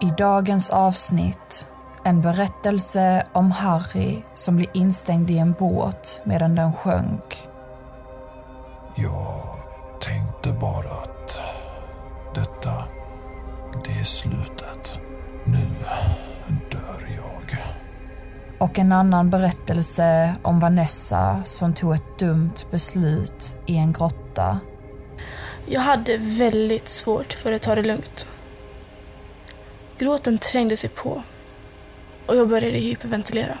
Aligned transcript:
I 0.00 0.12
dagens 0.18 0.70
avsnitt 0.70 1.66
en 2.04 2.20
berättelse 2.20 3.26
om 3.32 3.50
Harry 3.50 4.22
som 4.34 4.56
blir 4.56 4.68
instängd 4.74 5.30
i 5.30 5.38
en 5.38 5.52
båt 5.52 6.20
medan 6.24 6.54
den 6.54 6.72
sjönk. 6.72 7.48
Jag 8.96 9.58
tänkte 10.00 10.52
bara 10.52 10.92
att 10.92 11.40
detta, 12.34 12.84
det 13.84 14.00
är 14.00 14.04
slutet. 14.04 15.00
Nu 15.44 15.66
dör 16.70 17.08
jag. 17.16 17.58
Och 18.58 18.78
en 18.78 18.92
annan 18.92 19.30
berättelse 19.30 20.34
om 20.42 20.60
Vanessa 20.60 21.42
som 21.44 21.74
tog 21.74 21.94
ett 21.94 22.18
dumt 22.18 22.54
beslut 22.70 23.56
i 23.66 23.76
en 23.76 23.92
grotta. 23.92 24.58
Jag 25.66 25.80
hade 25.80 26.18
väldigt 26.18 26.88
svårt 26.88 27.32
för 27.32 27.52
att 27.52 27.62
ta 27.62 27.74
det 27.74 27.82
lugnt. 27.82 28.26
Gråten 29.98 30.38
trängde 30.38 30.76
sig 30.76 30.90
på 30.90 31.22
och 32.26 32.36
jag 32.36 32.48
började 32.48 32.78
hyperventilera. 32.78 33.58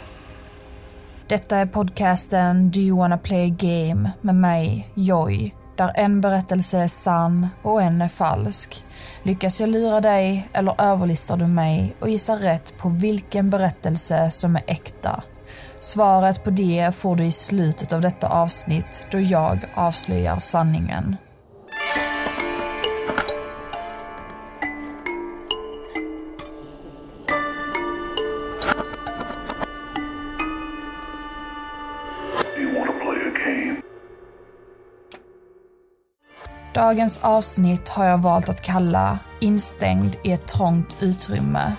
Detta 1.28 1.56
är 1.56 1.66
podcasten 1.66 2.70
Do 2.70 2.80
you 2.80 2.98
wanna 2.98 3.18
play 3.18 3.50
a 3.50 3.56
game 3.58 4.10
med 4.20 4.34
mig, 4.34 4.88
Joy, 4.94 5.54
där 5.76 5.92
en 5.94 6.20
berättelse 6.20 6.78
är 6.78 6.88
sann 6.88 7.48
och 7.62 7.82
en 7.82 8.02
är 8.02 8.08
falsk. 8.08 8.84
Lyckas 9.22 9.60
jag 9.60 9.68
lura 9.68 10.00
dig 10.00 10.48
eller 10.52 10.80
överlistar 10.80 11.36
du 11.36 11.46
mig 11.46 11.94
och 12.00 12.08
gissar 12.08 12.36
rätt 12.36 12.78
på 12.78 12.88
vilken 12.88 13.50
berättelse 13.50 14.30
som 14.30 14.56
är 14.56 14.62
äkta? 14.66 15.22
Svaret 15.78 16.44
på 16.44 16.50
det 16.50 16.94
får 16.94 17.16
du 17.16 17.24
i 17.24 17.32
slutet 17.32 17.92
av 17.92 18.00
detta 18.00 18.28
avsnitt 18.28 19.06
då 19.10 19.20
jag 19.20 19.58
avslöjar 19.74 20.38
sanningen. 20.38 21.16
Dagens 36.76 37.18
avsnitt 37.22 37.88
har 37.88 38.04
jag 38.04 38.18
valt 38.18 38.48
att 38.48 38.62
kalla 38.62 39.18
Instängd 39.40 40.16
i 40.22 40.32
ett 40.32 40.46
trångt 40.46 40.96
utrymme. 41.00 41.72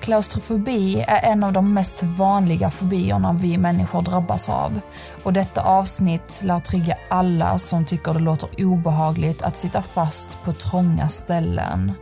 Klaustrofobi 0.00 1.04
är 1.08 1.32
en 1.32 1.44
av 1.44 1.52
de 1.52 1.74
mest 1.74 2.02
vanliga 2.02 2.70
fobierna 2.70 3.32
vi 3.32 3.58
människor 3.58 4.02
drabbas 4.02 4.48
av 4.48 4.80
och 5.22 5.32
detta 5.32 5.62
avsnitt 5.62 6.40
lär 6.44 6.58
trigga 6.58 6.96
alla 7.10 7.58
som 7.58 7.84
tycker 7.84 8.14
det 8.14 8.20
låter 8.20 8.64
obehagligt 8.64 9.42
att 9.42 9.56
sitta 9.56 9.82
fast 9.82 10.38
på 10.44 10.52
trånga 10.52 11.08
ställen. 11.08 11.92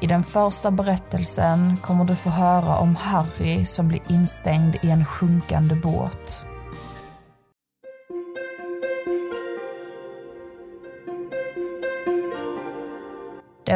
I 0.00 0.06
den 0.06 0.24
första 0.24 0.70
berättelsen 0.70 1.76
kommer 1.82 2.04
du 2.04 2.16
få 2.16 2.30
höra 2.30 2.76
om 2.78 2.96
Harry 2.96 3.64
som 3.64 3.88
blir 3.88 4.02
instängd 4.08 4.76
i 4.82 4.90
en 4.90 5.04
sjunkande 5.04 5.74
båt. 5.74 6.46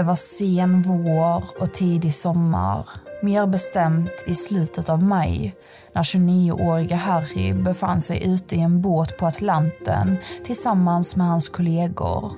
Det 0.00 0.04
var 0.04 0.16
sen 0.16 0.82
vår 0.82 1.44
och 1.60 1.72
tidig 1.72 2.14
sommar. 2.14 2.88
Mer 3.22 3.46
bestämt 3.46 4.24
i 4.26 4.34
slutet 4.34 4.88
av 4.88 5.02
maj 5.02 5.54
när 5.94 6.02
29-åriga 6.02 6.96
Harry 6.96 7.52
befann 7.52 8.00
sig 8.00 8.32
ute 8.32 8.56
i 8.56 8.60
en 8.60 8.80
båt 8.80 9.18
på 9.18 9.26
Atlanten 9.26 10.16
tillsammans 10.44 11.16
med 11.16 11.26
hans 11.26 11.48
kollegor. 11.48 12.32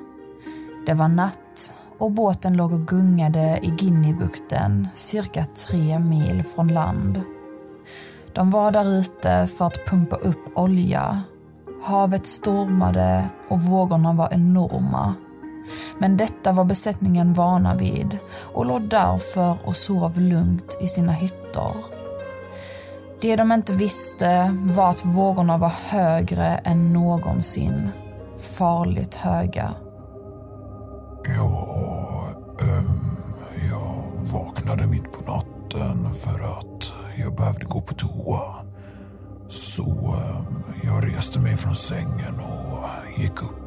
Det 0.86 0.94
var 0.94 1.08
natt 1.08 1.74
och 1.98 2.10
båten 2.10 2.56
låg 2.56 2.72
och 2.72 2.86
gungade 2.86 3.58
i 3.62 3.70
Guineabukten 3.70 4.88
cirka 4.94 5.44
tre 5.44 5.98
mil 5.98 6.44
från 6.44 6.68
land. 6.68 7.20
De 8.32 8.50
var 8.50 8.70
där 8.70 8.98
ute 8.98 9.46
för 9.46 9.66
att 9.66 9.86
pumpa 9.86 10.16
upp 10.16 10.58
olja. 10.58 11.22
Havet 11.82 12.26
stormade 12.26 13.28
och 13.48 13.60
vågorna 13.60 14.12
var 14.12 14.28
enorma 14.32 15.14
men 16.02 16.16
detta 16.16 16.52
var 16.52 16.64
besättningen 16.64 17.34
vana 17.34 17.74
vid 17.74 18.18
och 18.42 18.66
låg 18.66 18.82
därför 18.82 19.56
och 19.64 19.76
sov 19.76 20.20
lugnt 20.20 20.76
i 20.80 20.88
sina 20.88 21.12
hytter. 21.12 21.74
Det 23.20 23.36
de 23.36 23.52
inte 23.52 23.72
visste 23.72 24.56
var 24.74 24.90
att 24.90 25.04
vågorna 25.04 25.58
var 25.58 25.72
högre 25.88 26.46
än 26.46 26.92
någonsin. 26.92 27.88
Farligt 28.38 29.14
höga. 29.14 29.74
Ja, 31.36 32.34
ähm, 32.60 33.00
jag 33.70 33.94
vaknade 34.32 34.86
mitt 34.86 35.12
på 35.12 35.32
natten 35.32 36.14
för 36.14 36.58
att 36.58 36.94
jag 37.16 37.36
behövde 37.36 37.64
gå 37.64 37.80
på 37.80 37.94
toa. 37.94 38.54
Så 39.48 39.84
ähm, 39.84 40.62
jag 40.82 41.06
reste 41.06 41.40
mig 41.40 41.56
från 41.56 41.74
sängen 41.74 42.40
och 42.40 43.20
gick 43.20 43.42
upp. 43.42 43.61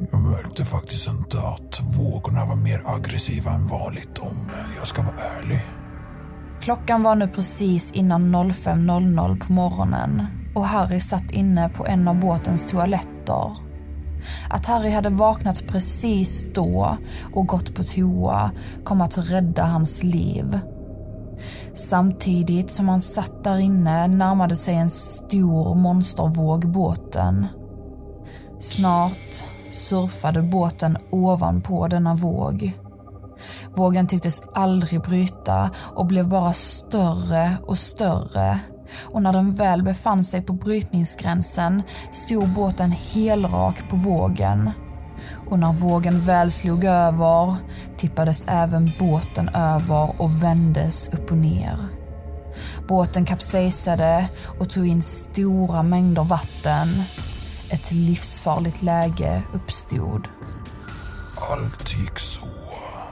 Jag 0.00 0.20
märkte 0.20 0.64
faktiskt 0.64 1.08
inte 1.08 1.38
att 1.38 1.80
vågorna 1.98 2.44
var 2.44 2.56
mer 2.56 2.82
aggressiva 2.86 3.50
än 3.50 3.66
vanligt 3.66 4.18
om 4.18 4.50
jag 4.76 4.86
ska 4.86 5.02
vara 5.02 5.16
ärlig. 5.38 5.60
Klockan 6.60 7.02
var 7.02 7.14
nu 7.14 7.28
precis 7.28 7.92
innan 7.92 8.34
05.00 8.36 9.40
på 9.40 9.52
morgonen 9.52 10.26
och 10.54 10.66
Harry 10.66 11.00
satt 11.00 11.30
inne 11.30 11.68
på 11.68 11.86
en 11.86 12.08
av 12.08 12.20
båtens 12.20 12.66
toaletter. 12.66 13.52
Att 14.50 14.66
Harry 14.66 14.90
hade 14.90 15.08
vaknat 15.10 15.64
precis 15.68 16.46
då 16.54 16.98
och 17.34 17.46
gått 17.46 17.74
på 17.74 17.82
toa 17.82 18.50
kom 18.84 19.00
att 19.00 19.18
rädda 19.18 19.64
hans 19.64 20.02
liv. 20.02 20.58
Samtidigt 21.74 22.70
som 22.70 22.88
han 22.88 23.00
satt 23.00 23.44
där 23.44 23.58
inne 23.58 24.08
närmade 24.08 24.56
sig 24.56 24.74
en 24.74 24.90
stor 24.90 25.74
monstervåg 25.74 26.70
båten. 26.70 27.46
Snart 28.60 29.44
surfade 29.70 30.42
båten 30.42 30.98
ovanpå 31.10 31.88
denna 31.88 32.14
våg. 32.14 32.72
Vågen 33.74 34.06
tycktes 34.06 34.42
aldrig 34.54 35.02
bryta 35.02 35.70
och 35.76 36.06
blev 36.06 36.28
bara 36.28 36.52
större 36.52 37.56
och 37.66 37.78
större. 37.78 38.58
Och 39.04 39.22
när 39.22 39.32
den 39.32 39.54
väl 39.54 39.82
befann 39.82 40.24
sig 40.24 40.42
på 40.42 40.52
brytningsgränsen 40.52 41.82
stod 42.10 42.48
båten 42.48 42.90
helrak 42.90 43.90
på 43.90 43.96
vågen. 43.96 44.70
Och 45.50 45.58
när 45.58 45.72
vågen 45.72 46.20
väl 46.20 46.50
slog 46.50 46.84
över 46.84 47.56
tippades 47.96 48.46
även 48.48 48.92
båten 48.98 49.48
över 49.48 50.20
och 50.20 50.42
vändes 50.42 51.08
upp 51.08 51.30
och 51.30 51.38
ner. 51.38 51.78
Båten 52.88 53.24
kapsejsade 53.24 54.28
och 54.60 54.70
tog 54.70 54.86
in 54.86 55.02
stora 55.02 55.82
mängder 55.82 56.24
vatten 56.24 56.88
ett 57.70 57.92
livsfarligt 57.92 58.82
läge 58.82 59.42
uppstod. 59.54 60.28
Allt 61.50 61.96
gick 61.98 62.18
så 62.18 62.48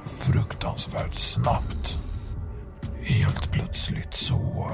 fruktansvärt 0.05 1.15
snabbt. 1.15 2.00
Helt 3.03 3.53
plötsligt 3.53 4.15
så 4.15 4.71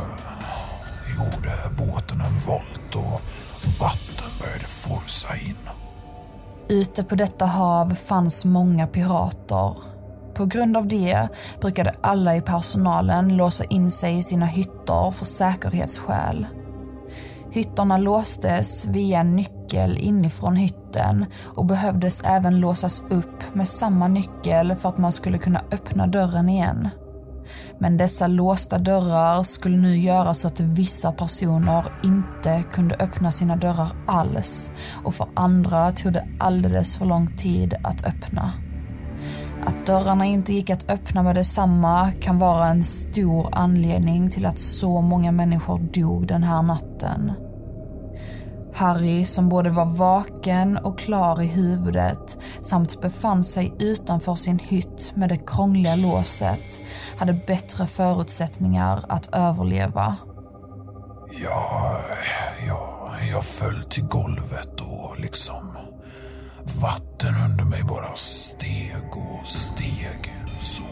gjorde 1.18 1.52
båten 1.78 2.20
en 2.20 2.38
volt 2.38 2.94
och 2.94 3.20
vatten 3.80 4.30
började 4.40 4.66
forsa 4.66 5.36
in. 5.36 5.56
Ute 6.68 7.04
på 7.04 7.14
detta 7.14 7.46
hav 7.46 7.94
fanns 7.94 8.44
många 8.44 8.86
pirater. 8.86 9.76
På 10.34 10.46
grund 10.46 10.76
av 10.76 10.88
det 10.88 11.28
brukade 11.60 11.92
alla 12.00 12.36
i 12.36 12.40
personalen 12.40 13.36
låsa 13.36 13.64
in 13.64 13.90
sig 13.90 14.18
i 14.18 14.22
sina 14.22 14.46
hytter 14.46 15.10
för 15.10 15.24
säkerhetsskäl. 15.24 16.46
Hytterna 17.54 17.98
låstes 17.98 18.86
via 18.86 19.20
en 19.20 19.36
nyckel 19.36 19.98
inifrån 19.98 20.56
hytten 20.56 21.26
och 21.44 21.66
behövdes 21.66 22.22
även 22.24 22.60
låsas 22.60 23.04
upp 23.10 23.54
med 23.54 23.68
samma 23.68 24.08
nyckel 24.08 24.76
för 24.76 24.88
att 24.88 24.98
man 24.98 25.12
skulle 25.12 25.38
kunna 25.38 25.60
öppna 25.72 26.06
dörren 26.06 26.48
igen. 26.48 26.88
Men 27.78 27.96
dessa 27.96 28.26
låsta 28.26 28.78
dörrar 28.78 29.42
skulle 29.42 29.76
nu 29.76 29.96
göra 29.96 30.34
så 30.34 30.46
att 30.46 30.60
vissa 30.60 31.12
personer 31.12 31.84
inte 32.04 32.64
kunde 32.72 32.94
öppna 32.94 33.30
sina 33.30 33.56
dörrar 33.56 33.88
alls 34.06 34.72
och 35.04 35.14
för 35.14 35.28
andra 35.34 35.92
tog 35.92 36.12
det 36.12 36.28
alldeles 36.40 36.96
för 36.96 37.04
lång 37.06 37.36
tid 37.36 37.74
att 37.84 38.06
öppna. 38.06 38.52
Att 39.66 39.86
dörrarna 39.86 40.26
inte 40.26 40.54
gick 40.54 40.70
att 40.70 40.90
öppna 40.90 41.22
med 41.22 41.34
detsamma 41.34 42.12
kan 42.20 42.38
vara 42.38 42.68
en 42.68 42.82
stor 42.82 43.48
anledning 43.52 44.30
till 44.30 44.46
att 44.46 44.58
så 44.58 45.00
många 45.00 45.32
människor 45.32 45.78
dog 45.78 46.26
den 46.26 46.42
här 46.42 46.62
natten. 46.62 47.32
Harry, 48.74 49.24
som 49.24 49.48
både 49.48 49.70
var 49.70 49.84
vaken 49.84 50.76
och 50.76 50.98
klar 50.98 51.42
i 51.42 51.46
huvudet 51.46 52.38
samt 52.60 53.00
befann 53.00 53.44
sig 53.44 53.74
utanför 53.78 54.34
sin 54.34 54.58
hytt 54.58 55.12
med 55.14 55.28
det 55.28 55.46
krångliga 55.46 55.96
låset, 55.96 56.82
hade 57.16 57.32
bättre 57.32 57.86
förutsättningar 57.86 59.04
att 59.08 59.34
överleva. 59.34 60.16
Ja, 61.44 62.00
ja, 62.66 63.10
jag 63.32 63.44
föll 63.44 63.82
till 63.82 64.04
golvet 64.04 64.80
och 64.80 65.20
liksom 65.20 65.76
vatten 66.82 67.34
under 67.50 67.64
mig 67.64 67.82
bara 67.88 68.14
steg 68.14 69.06
och 69.10 69.46
steg. 69.46 70.32
Så 70.58 70.82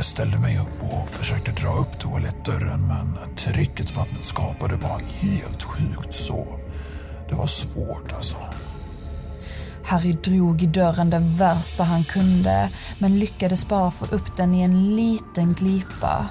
jag 0.00 0.04
ställde 0.04 0.38
mig 0.38 0.58
upp 0.58 0.92
och 0.92 1.08
försökte 1.08 1.50
dra 1.50 1.68
upp 1.68 1.98
toalettdörren 1.98 2.86
men 2.88 3.34
trycket 3.36 3.96
vattnet 3.96 4.24
skapade 4.24 4.76
var 4.76 5.02
helt 5.20 5.62
sjukt 5.62 6.14
så 6.14 6.58
det 7.28 7.34
var 7.34 7.46
svårt 7.46 8.12
alltså. 8.12 8.36
Harry 9.84 10.12
drog 10.12 10.62
i 10.62 10.66
dörren 10.66 11.10
det 11.10 11.18
värsta 11.18 11.84
han 11.84 12.04
kunde 12.04 12.70
men 12.98 13.18
lyckades 13.18 13.68
bara 13.68 13.90
få 13.90 14.04
upp 14.04 14.36
den 14.36 14.54
i 14.54 14.62
en 14.62 14.96
liten 14.96 15.54
glipa. 15.54 16.28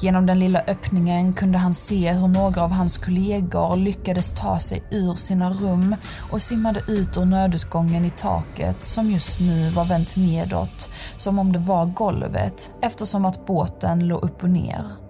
Genom 0.00 0.26
den 0.26 0.38
lilla 0.38 0.60
öppningen 0.60 1.32
kunde 1.32 1.58
han 1.58 1.74
se 1.74 2.12
hur 2.12 2.28
några 2.28 2.62
av 2.62 2.70
hans 2.70 2.98
kollegor 2.98 3.76
lyckades 3.76 4.32
ta 4.32 4.58
sig 4.58 4.82
ur 4.90 5.14
sina 5.14 5.50
rum 5.50 5.96
och 6.30 6.42
simmade 6.42 6.80
ut 6.88 7.16
ur 7.16 7.24
nödutgången 7.24 8.04
i 8.04 8.10
taket 8.10 8.86
som 8.86 9.10
just 9.10 9.40
nu 9.40 9.70
var 9.70 9.84
vänt 9.84 10.16
nedåt, 10.16 10.90
som 11.16 11.38
om 11.38 11.52
det 11.52 11.58
var 11.58 11.86
golvet 11.86 12.72
eftersom 12.82 13.24
att 13.24 13.46
båten 13.46 14.08
låg 14.08 14.22
upp 14.22 14.42
och 14.42 14.50
ner. 14.50 15.05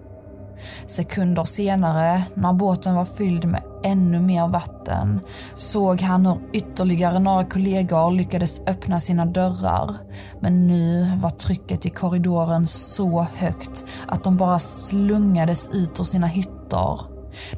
Sekunder 0.85 1.43
senare, 1.43 2.23
när 2.33 2.53
båten 2.53 2.95
var 2.95 3.05
fylld 3.05 3.45
med 3.45 3.63
ännu 3.83 4.19
mer 4.19 4.47
vatten, 4.47 5.19
såg 5.55 6.01
han 6.01 6.25
hur 6.25 6.39
ytterligare 6.53 7.19
några 7.19 7.45
kollegor 7.45 8.11
lyckades 8.11 8.61
öppna 8.67 8.99
sina 8.99 9.25
dörrar. 9.25 9.95
Men 10.39 10.67
nu 10.67 11.11
var 11.21 11.29
trycket 11.29 11.85
i 11.85 11.89
korridoren 11.89 12.67
så 12.67 13.27
högt 13.35 13.85
att 14.07 14.23
de 14.23 14.37
bara 14.37 14.59
slungades 14.59 15.69
ut 15.73 15.99
ur 15.99 16.03
sina 16.03 16.27
hytter. 16.27 16.99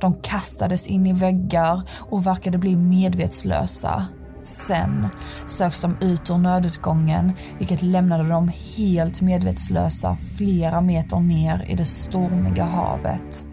De 0.01 0.13
kastades 0.13 0.87
in 0.87 1.07
i 1.07 1.13
väggar 1.13 1.81
och 1.99 2.27
verkade 2.27 2.57
bli 2.57 2.75
medvetslösa. 2.75 4.07
Sen 4.49 5.07
söks 5.45 5.81
de 5.81 5.97
ut 6.01 6.29
ur 6.29 6.37
nödutgången 6.37 7.33
vilket 7.57 7.81
lämnade 7.81 8.29
dem 8.29 8.51
helt 8.77 9.21
medvetslösa 9.21 10.17
flera 10.37 10.81
meter 10.81 11.19
ner 11.19 11.65
i 11.69 11.75
det 11.75 11.85
stormiga 11.85 12.63
havet. 12.63 13.45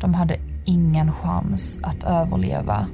De 0.00 0.14
hade 0.14 0.36
ingen 0.66 1.12
chans 1.12 1.78
att 1.82 2.04
överleva. 2.04 2.86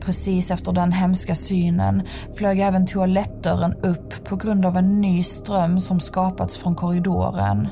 Precis 0.00 0.50
efter 0.50 0.72
den 0.72 0.92
hemska 0.92 1.34
synen 1.34 2.02
flög 2.36 2.60
även 2.60 2.86
toalettdörren 2.86 3.74
upp 3.74 4.24
på 4.24 4.36
grund 4.36 4.66
av 4.66 4.76
en 4.76 5.00
ny 5.00 5.22
ström 5.22 5.80
som 5.80 6.00
skapats 6.00 6.58
från 6.58 6.74
korridoren. 6.74 7.68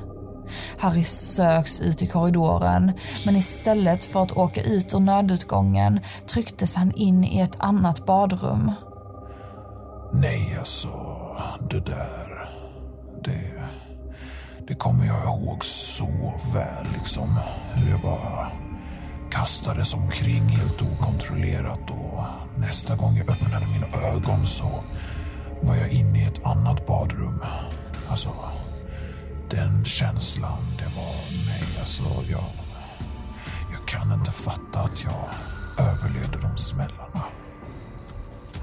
Harry 0.78 1.04
söks 1.04 1.81
ut 1.81 2.02
i 2.02 2.06
korridoren, 2.06 2.93
men 3.25 3.37
istället 3.37 4.04
för 4.04 4.22
att 4.22 4.32
åka 4.32 4.62
ut 4.62 4.94
ur 4.94 5.00
nödutgången 5.00 6.00
trycktes 6.26 6.75
han 6.75 6.93
in 6.93 7.25
i 7.25 7.40
ett 7.40 7.56
annat 7.58 8.06
badrum. 8.06 8.72
Nej, 10.12 10.56
alltså, 10.58 10.88
det 11.70 11.87
där... 11.87 12.49
Det... 13.25 13.62
Det 14.66 14.75
kommer 14.75 15.06
jag 15.06 15.25
ihåg 15.25 15.64
så 15.64 16.34
väl, 16.55 16.87
liksom. 16.93 17.38
Hur 17.75 17.90
jag 17.90 18.00
bara 18.00 18.48
kastades 19.31 19.94
omkring 19.94 20.48
helt 20.48 20.82
okontrollerat 20.82 21.90
och 21.90 22.25
nästa 22.56 22.96
gång 22.96 23.16
jag 23.16 23.31
öppnade 23.31 23.66
mina 23.66 24.06
ögon 24.08 24.46
så 24.46 24.84
var 25.62 25.76
jag 25.76 25.93
inne 25.93 26.22
i 26.22 26.25
ett 26.25 26.46
annat 26.46 26.87
badrum. 26.87 27.43
Alltså, 28.08 28.31
den 29.56 29.84
känslan, 29.84 30.76
det 30.78 30.84
var 30.84 31.14
mig. 31.46 31.81
alltså 31.81 32.02
jag... 32.31 32.44
Jag 33.72 33.88
kan 33.88 34.12
inte 34.12 34.31
fatta 34.31 34.81
att 34.81 35.04
jag 35.04 35.25
överlevde 35.87 36.38
de 36.43 36.56
smällarna. 36.56 37.22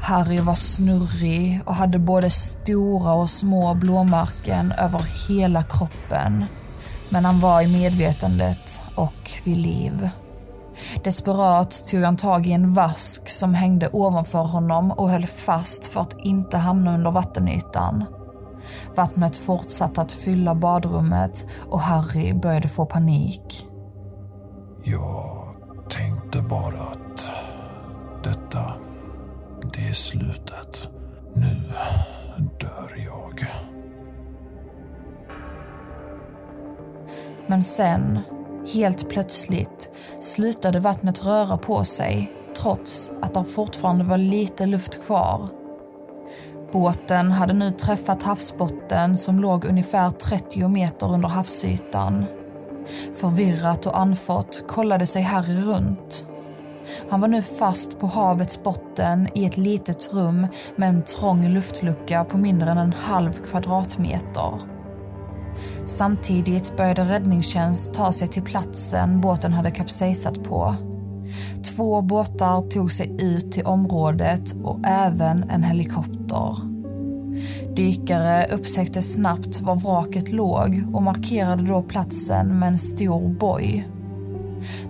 Harry 0.02 0.40
var 0.40 0.56
snurrig 0.56 1.62
och 1.66 1.76
hade 1.76 2.00
både 2.00 2.30
stora 2.30 3.14
och 3.14 3.30
små 3.30 3.74
blåmärken 3.74 4.72
över 4.72 5.28
hela 5.28 5.64
kroppen. 5.64 6.46
Men 7.10 7.26
han 7.26 7.40
var 7.40 7.62
i 7.62 7.68
medvetandet 7.68 8.82
och 8.96 9.32
vid 9.44 9.58
liv. 9.58 10.10
Desperat 11.04 11.86
tog 11.92 12.04
han 12.04 12.18
tag 12.18 12.48
i 12.48 12.52
en 12.52 12.74
vask 12.74 13.30
som 13.30 13.54
hängde 13.54 13.90
ovanför 13.94 14.44
honom 14.44 14.92
och 14.92 15.10
höll 15.10 15.28
fast 15.28 15.86
för 15.88 16.02
att 16.02 16.20
inte 16.20 16.58
hamna 16.58 16.94
under 16.94 17.12
vattenytan. 17.12 18.06
Vattnet 18.96 19.38
fortsatte 19.38 20.02
att 20.02 20.12
fylla 20.12 20.56
badrummet 20.56 21.46
och 21.70 21.80
Harry 21.80 22.34
började 22.34 22.68
få 22.68 22.86
panik. 22.86 23.68
Jag 24.84 25.56
tänkte 25.90 26.42
bara 26.42 26.82
att 26.82 27.30
detta, 28.24 28.74
det 29.74 29.88
är 29.88 29.94
slutet. 29.94 30.90
Nu 31.34 31.74
dör 32.60 33.06
jag. 33.06 33.48
Men 37.48 37.64
sen, 37.64 38.20
helt 38.74 39.10
plötsligt, 39.10 39.92
slutade 40.20 40.80
vattnet 40.80 41.26
röra 41.26 41.58
på 41.58 41.84
sig 41.86 42.32
trots 42.62 43.12
att 43.22 43.34
det 43.34 43.44
fortfarande 43.44 44.04
var 44.04 44.18
lite 44.18 44.66
luft 44.66 45.06
kvar. 45.06 45.59
Båten 46.72 47.32
hade 47.32 47.54
nu 47.54 47.72
träffat 47.72 48.24
havsbotten 48.24 49.18
som 49.18 49.40
låg 49.40 49.66
ungefär 49.66 50.10
30 50.10 50.68
meter 50.68 51.14
under 51.14 51.30
havsytan. 51.30 52.26
Förvirrat 53.16 53.86
och 53.86 54.00
andfått 54.00 54.64
kollade 54.68 55.06
sig 55.06 55.22
Harry 55.22 55.62
runt. 55.62 56.28
Han 57.10 57.22
var 57.22 57.28
nu 57.28 57.42
fast 57.42 58.00
på 58.00 58.08
havets 58.08 58.64
botten 58.64 59.28
i 59.36 59.46
ett 59.46 59.58
litet 59.58 60.14
rum 60.14 60.48
med 60.76 60.90
en 60.90 61.02
trång 61.02 61.48
luftlucka 61.48 62.24
på 62.24 62.38
mindre 62.38 62.72
än 62.72 62.78
en 62.78 62.94
halv 62.94 63.34
kvadratmeter. 63.34 64.54
Samtidigt 65.86 66.78
började 66.78 67.02
räddningstjänst 67.02 67.94
ta 67.94 68.12
sig 68.12 68.28
till 68.28 68.44
platsen 68.44 69.22
båten 69.22 69.54
hade 69.54 69.72
kapsejsat 69.72 70.44
på. 70.44 70.76
Två 71.64 72.02
båtar 72.02 72.62
tog 72.62 72.92
sig 72.92 73.16
ut 73.20 73.52
till 73.52 73.66
området 73.66 74.56
och 74.64 74.80
även 74.86 75.44
en 75.50 75.64
helikopter. 75.64 76.56
Dykare 77.76 78.48
upptäckte 78.52 79.02
snabbt 79.02 79.62
var 79.62 79.76
vraket 79.76 80.32
låg 80.32 80.84
och 80.94 81.04
markerade 81.04 81.64
då 81.64 81.82
platsen 81.82 82.60
med 82.60 82.68
en 82.68 82.78
stor 82.78 83.30
boj. 83.30 83.88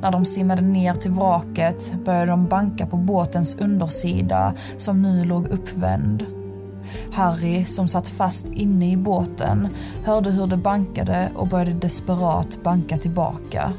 När 0.01 0.12
de 0.12 0.25
simmade 0.25 0.62
ner 0.62 0.94
till 0.94 1.12
vraket 1.12 1.94
började 2.06 2.31
de 2.31 2.46
banka 2.48 2.86
på 2.86 2.98
båtens 2.98 3.57
undersida 3.57 4.54
som 4.78 5.02
nu 5.02 5.25
låg 5.25 5.48
uppvänd. 5.48 6.25
Harry, 7.12 7.66
som 7.66 7.88
satt 7.88 8.07
fast 8.07 8.50
inne 8.50 8.92
i 8.92 8.98
båten, 8.98 9.68
hörde 10.06 10.31
hur 10.31 10.47
det 10.47 10.57
bankade 10.57 11.31
och 11.35 11.47
började 11.47 11.71
desperat 11.71 12.64
banka 12.64 12.97
tillbaka. 12.97 13.74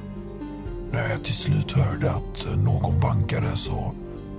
När 0.93 1.09
jag 1.11 1.25
till 1.25 1.35
slut 1.35 1.73
hörde 1.73 2.11
att 2.11 2.49
någon 2.65 3.01
bankade 3.01 3.57
så 3.57 3.95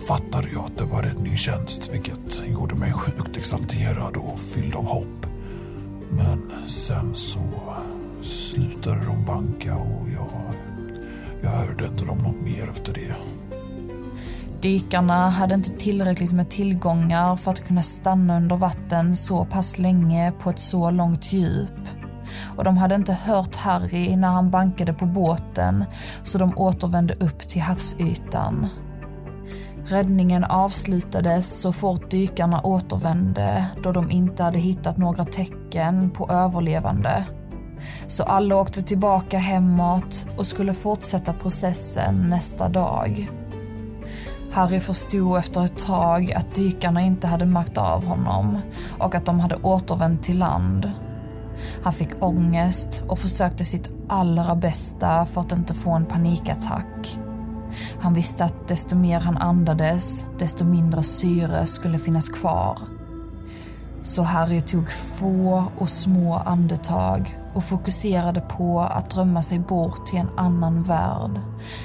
fattade 0.08 0.50
jag 0.54 0.66
att 0.66 0.78
det 0.78 0.84
var 0.84 1.04
räddningstjänst 1.04 1.94
vilket 1.94 2.44
gjorde 2.48 2.76
mig 2.76 2.94
sjukt 2.94 3.38
exalterad 3.38 4.18
och 4.18 4.40
fylld 4.40 4.76
av 4.76 4.86
hopp. 4.86 5.26
Men 6.10 6.52
sen 6.68 7.16
så 7.16 7.40
slutade 8.22 9.06
de 9.06 9.26
banka 9.26 9.76
och 9.76 10.10
jag, 10.10 10.56
jag 11.42 11.50
hörde 11.50 11.86
inte 11.86 12.06
dem 12.06 12.18
något 12.18 12.42
mer 12.42 12.70
efter 12.70 12.94
det. 12.94 13.16
Dykarna 14.62 15.30
hade 15.30 15.56
inte 15.56 15.70
tillräckligt 15.70 16.32
med 16.32 16.50
tillgångar 16.50 17.36
för 17.36 17.52
att 17.52 17.68
kunna 17.68 17.82
stanna 17.82 18.38
under 18.38 18.56
vatten 18.56 19.16
så 19.16 19.46
pass 19.46 19.78
länge 19.80 20.32
på 20.32 20.50
ett 20.50 20.60
så 20.60 20.92
långt 20.92 21.34
djup. 21.34 21.81
Och 22.58 22.64
de 22.64 22.78
hade 22.78 22.96
inte 22.96 23.14
hört 23.14 23.56
Harry 23.56 24.16
när 24.16 24.28
han 24.28 24.52
bankade 24.52 24.94
på 24.94 25.06
båten 25.06 25.86
så 26.24 26.38
de 26.38 26.58
återvände 26.58 27.14
upp 27.14 27.40
till 27.40 27.62
havsytan. 27.62 28.68
Räddningen 29.86 30.44
avslutades 30.44 31.60
så 31.60 31.72
fort 31.72 32.12
dykarna 32.12 32.62
återvände 32.62 33.66
då 33.84 33.92
de 33.92 34.12
inte 34.12 34.44
hade 34.44 34.60
hittat 34.60 34.98
några 34.98 35.24
tecken 35.24 36.10
på 36.10 36.30
överlevande. 36.30 37.26
Så 38.08 38.24
alla 38.24 38.56
åkte 38.56 38.82
tillbaka 38.82 39.38
hemåt 39.38 40.28
och 40.38 40.48
skulle 40.48 40.74
fortsätta 40.74 41.34
processen 41.34 42.16
nästa 42.30 42.70
dag. 42.70 43.32
Harry 44.52 44.80
förstod 44.80 45.38
efter 45.38 45.66
ett 45.66 45.86
tag 45.86 46.32
att 46.32 46.56
dykarna 46.56 47.02
inte 47.02 47.28
hade 47.28 47.46
märkt 47.46 47.78
av 47.78 48.06
honom 48.06 48.58
och 49.00 49.16
att 49.16 49.26
de 49.26 49.40
hade 49.40 49.56
återvänt 49.56 50.24
till 50.24 50.40
land. 50.40 50.92
Han 51.84 51.94
fick 51.94 52.24
ångest 52.24 53.04
och 53.08 53.20
försökte 53.20 53.66
sitt 53.66 53.92
allra 54.10 54.56
bästa 54.56 55.26
för 55.26 55.42
att 55.42 55.52
inte 55.52 55.74
få 55.74 55.92
en 55.92 56.06
panikattack. 56.06 57.20
Han 58.00 58.14
visste 58.14 58.46
att 58.46 58.68
desto 58.68 58.96
mer 58.96 59.20
han 59.20 59.38
andades, 59.38 60.26
desto 60.40 60.66
mindre 60.66 61.04
syre 61.04 61.66
skulle 61.66 61.98
finnas 61.98 62.30
kvar. 62.30 62.78
Så 64.02 64.24
Harry 64.24 64.62
tog 64.62 64.90
få 64.92 65.66
och 65.78 65.90
små 65.90 66.36
andetag 66.36 67.38
och 67.54 67.64
fokuserade 67.64 68.42
på 68.42 68.80
att 68.80 69.10
drömma 69.10 69.42
sig 69.42 69.60
bort 69.60 70.06
till 70.06 70.20
en 70.20 70.30
annan 70.38 70.84
värld. 70.84 71.40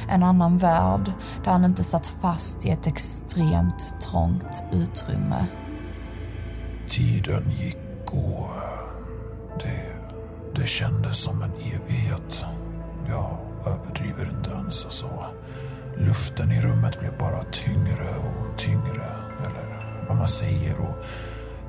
En 0.09 0.23
annan 0.23 0.59
värld 0.59 1.13
där 1.45 1.51
han 1.51 1.65
inte 1.65 1.85
satt 1.85 2.07
fast 2.07 2.67
i 2.67 2.71
ett 2.71 2.87
extremt 2.87 4.01
trångt 4.01 4.65
utrymme. 4.73 5.47
Tiden 6.89 7.51
gick 7.51 7.77
och 8.13 8.51
det 9.59 9.97
Det 10.55 10.67
kändes 10.67 11.17
som 11.17 11.43
en 11.43 11.53
evighet. 11.53 12.45
Jag 13.09 13.39
överdriver 13.67 14.37
inte 14.37 14.51
ens. 14.51 14.85
Alltså, 14.85 15.25
luften 15.97 16.53
i 16.53 16.61
rummet 16.61 17.01
blev 17.01 17.19
bara 17.19 17.43
tyngre 17.43 18.17
och 18.17 18.59
tyngre. 18.59 19.07
Eller 19.41 20.05
vad 20.09 20.17
man 20.17 20.29
säger. 20.29 20.81
Och 20.81 21.05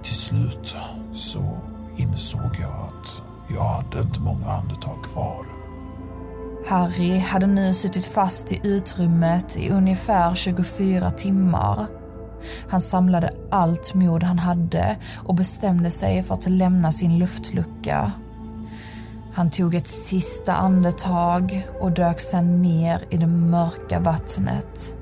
till 0.04 0.16
slut 0.16 0.76
så 1.14 1.58
insåg 1.98 2.58
jag 2.62 2.88
att 2.88 3.24
jag 3.50 3.64
hade 3.64 4.00
inte 4.00 4.22
många 4.22 4.46
andetag 4.46 5.04
kvar. 5.04 5.46
Harry 6.68 7.18
hade 7.18 7.48
nu 7.48 7.74
suttit 7.74 8.06
fast 8.06 8.52
i 8.52 8.60
utrymmet 8.64 9.58
i 9.58 9.70
ungefär 9.70 10.36
24 10.36 11.12
timmar. 11.12 11.88
Han 12.70 12.82
samlade 12.82 13.34
allt 13.52 13.94
mod 13.94 14.24
han 14.24 14.40
hade 14.40 14.98
och 15.24 15.36
bestämde 15.36 15.92
sig 15.92 16.24
för 16.24 16.34
att 16.34 16.50
lämna 16.50 16.92
sin 16.92 17.20
luftlucka. 17.20 18.12
Han 19.34 19.50
tog 19.50 19.76
ett 19.76 19.88
sista 19.88 20.56
andetag 20.56 21.68
och 21.80 21.92
dök 21.92 22.20
sedan 22.20 22.62
ner 22.62 23.04
i 23.10 23.18
det 23.18 23.28
mörka 23.28 24.00
vattnet. 24.00 24.94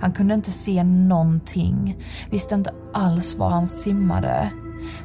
Han 0.00 0.12
kunde 0.12 0.34
inte 0.34 0.50
se 0.50 0.82
någonting, 0.84 1.96
visste 2.30 2.54
inte 2.54 2.74
alls 2.94 3.38
var 3.38 3.50
han 3.50 3.66
simmade. 3.66 4.50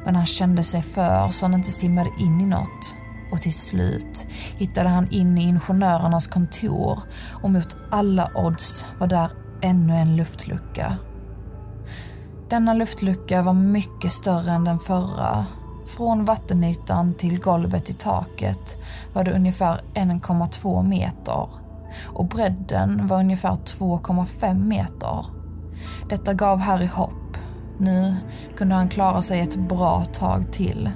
Men 0.04 0.16
han 0.16 0.26
kände 0.26 0.62
sig 0.62 0.82
för 0.82 1.28
så 1.28 1.44
han 1.44 1.54
inte 1.54 1.70
simmade 1.70 2.10
in 2.18 2.40
i 2.40 2.46
något. 2.46 2.96
Och 3.32 3.42
till 3.42 3.54
slut 3.54 4.26
hittade 4.58 4.88
han 4.88 5.08
in 5.10 5.38
i 5.38 5.42
ingenjörernas 5.42 6.26
kontor 6.26 6.98
och 7.42 7.50
mot 7.50 7.76
alla 7.90 8.30
odds 8.34 8.86
var 8.98 9.06
där 9.06 9.30
ännu 9.62 9.94
en 9.94 10.16
luftlucka. 10.16 10.96
Denna 12.48 12.74
luftlucka 12.74 13.42
var 13.42 13.52
mycket 13.52 14.12
större 14.12 14.50
än 14.50 14.64
den 14.64 14.78
förra. 14.78 15.46
Från 15.86 16.24
vattenytan 16.24 17.14
till 17.14 17.40
golvet 17.40 17.90
i 17.90 17.92
taket 17.92 18.78
var 19.12 19.24
det 19.24 19.32
ungefär 19.32 19.80
1,2 19.94 20.88
meter 20.88 21.48
och 22.06 22.28
bredden 22.28 23.06
var 23.06 23.18
ungefär 23.18 23.54
2,5 23.54 24.64
meter. 24.64 25.26
Detta 26.08 26.34
gav 26.34 26.58
Harry 26.58 26.86
hopp. 26.86 27.36
Nu 27.78 28.16
kunde 28.56 28.74
han 28.74 28.88
klara 28.88 29.22
sig 29.22 29.40
ett 29.40 29.56
bra 29.56 30.04
tag 30.04 30.52
till. 30.52 30.90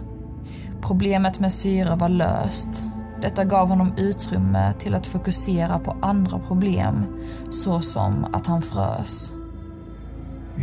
Problemet 0.83 1.41
med 1.41 1.53
syre 1.53 1.97
var 1.97 2.09
löst. 2.09 2.85
Detta 3.23 3.45
gav 3.45 3.69
honom 3.69 3.93
utrymme 3.97 4.73
till 4.73 4.95
att 4.95 5.07
fokusera 5.07 5.79
på 5.79 5.97
andra 6.03 6.39
problem, 6.39 7.07
såsom 7.51 8.27
att 8.33 8.47
han 8.47 8.63
frös. 8.63 9.40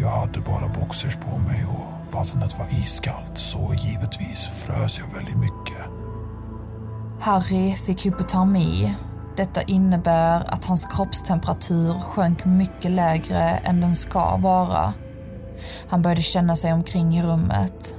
Jag 0.02 0.10
hade 0.10 0.40
bara 0.40 0.68
boxers 0.68 1.16
på 1.16 1.38
mig 1.38 1.66
och 1.66 2.16
vattnet 2.16 2.60
var 2.60 2.68
iskallt 2.80 3.38
så 3.38 3.74
givetvis 3.78 4.48
frös 4.48 5.00
jag 5.00 5.16
väldigt 5.16 5.38
mycket. 5.38 5.86
Harry 7.22 7.74
fick 7.74 8.06
hypotermi. 8.06 8.94
Detta 9.38 9.62
innebär 9.62 10.54
att 10.54 10.66
hans 10.66 10.86
kroppstemperatur 10.86 11.94
sjönk 12.00 12.46
mycket 12.46 12.92
lägre 12.92 13.42
än 13.42 13.82
den 13.82 13.96
ska 13.96 14.38
vara. 14.38 14.94
Han 15.90 16.02
började 16.02 16.22
känna 16.22 16.56
sig 16.56 16.74
omkring 16.74 17.18
i 17.18 17.24
rummet. 17.24 17.96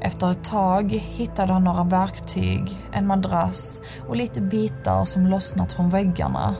Efter 0.00 0.30
ett 0.30 0.44
tag 0.44 0.92
hittade 0.92 1.52
han 1.52 1.64
några 1.64 1.84
verktyg, 1.84 2.78
en 2.92 3.06
madrass 3.06 3.80
och 4.08 4.16
lite 4.16 4.40
bitar 4.40 5.04
som 5.04 5.26
lossnat 5.26 5.72
från 5.72 5.88
väggarna. 5.88 6.54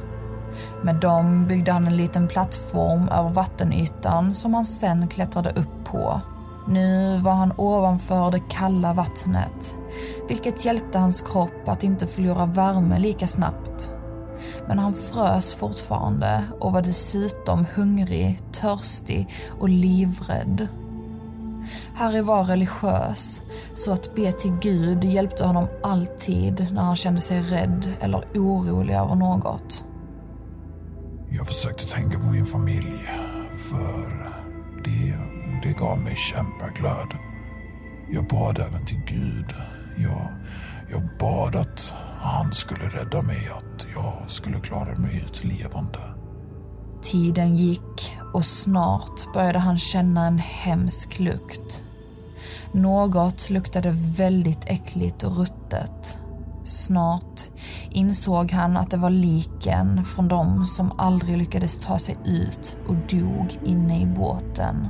Med 0.83 0.95
dem 0.95 1.47
byggde 1.47 1.73
han 1.73 1.87
en 1.87 1.97
liten 1.97 2.29
plattform 2.29 3.09
över 3.09 3.31
vattenytan 3.31 4.35
som 4.35 4.55
han 4.55 4.65
sen 4.65 5.09
klättrade 5.09 5.51
upp 5.51 5.85
på. 5.85 6.21
Nu 6.69 7.19
var 7.19 7.33
han 7.33 7.53
ovanför 7.57 8.31
det 8.31 8.43
kalla 8.49 8.93
vattnet, 8.93 9.77
vilket 10.29 10.65
hjälpte 10.65 10.99
hans 10.99 11.21
kropp 11.21 11.69
att 11.69 11.85
inte 11.85 12.07
förlora 12.07 12.47
värme 12.47 12.99
lika 12.99 13.27
snabbt. 13.27 13.93
Men 14.69 14.79
han 14.79 14.95
frös 14.95 15.55
fortfarande 15.55 16.45
och 16.61 16.73
var 16.73 16.83
dessutom 16.83 17.67
hungrig, 17.75 18.41
törstig 18.53 19.29
och 19.61 19.69
livrädd. 19.69 20.69
Harry 21.95 22.21
var 22.21 22.45
religiös, 22.45 23.43
så 23.75 23.93
att 23.93 24.15
be 24.15 24.33
till 24.33 24.53
Gud 24.61 25.05
hjälpte 25.05 25.45
honom 25.45 25.67
alltid 25.83 26.67
när 26.73 26.83
han 26.83 26.97
kände 26.97 27.21
sig 27.21 27.41
rädd 27.41 27.93
eller 28.01 28.25
orolig 28.35 28.95
över 28.95 29.15
något. 29.15 29.85
Jag 31.35 31.47
försökte 31.47 31.87
tänka 31.87 32.19
på 32.19 32.27
min 32.27 32.47
familj, 32.47 33.09
för 33.53 34.33
det, 34.85 35.19
det 35.63 35.79
gav 35.79 35.99
mig 35.99 36.17
kämpaglöd. 36.17 37.15
Jag 38.11 38.27
bad 38.27 38.59
även 38.59 38.85
till 38.85 39.01
Gud. 39.07 39.55
Jag, 39.97 40.29
jag 40.91 41.09
bad 41.19 41.57
att 41.57 41.95
han 42.21 42.53
skulle 42.53 42.85
rädda 42.89 43.23
mig, 43.23 43.49
att 43.57 43.87
jag 43.95 44.31
skulle 44.31 44.61
klara 44.61 44.99
mig 44.99 45.25
ut 45.27 45.45
levande. 45.45 45.99
Tiden 47.03 47.57
gick 47.57 48.17
och 48.35 48.45
snart 48.45 49.33
började 49.35 49.59
han 49.59 49.79
känna 49.79 50.27
en 50.27 50.39
hemsk 50.39 51.19
lukt. 51.19 51.85
Något 52.73 53.51
luktade 53.51 53.91
väldigt 53.97 54.65
äckligt 54.67 55.23
och 55.23 55.37
ruttet. 55.37 56.19
Snart 56.65 57.52
insåg 57.95 58.53
han 58.53 58.77
att 58.77 58.91
det 58.91 58.97
var 58.97 59.11
liken 59.11 60.05
från 60.05 60.29
de 60.29 60.65
som 60.67 60.93
aldrig 60.99 61.39
lyckades 61.39 61.79
ta 61.79 61.99
sig 61.99 62.17
ut 62.25 62.77
och 62.89 62.95
dog 62.95 63.59
inne 63.65 64.01
i 64.01 64.07
båten. 64.07 64.89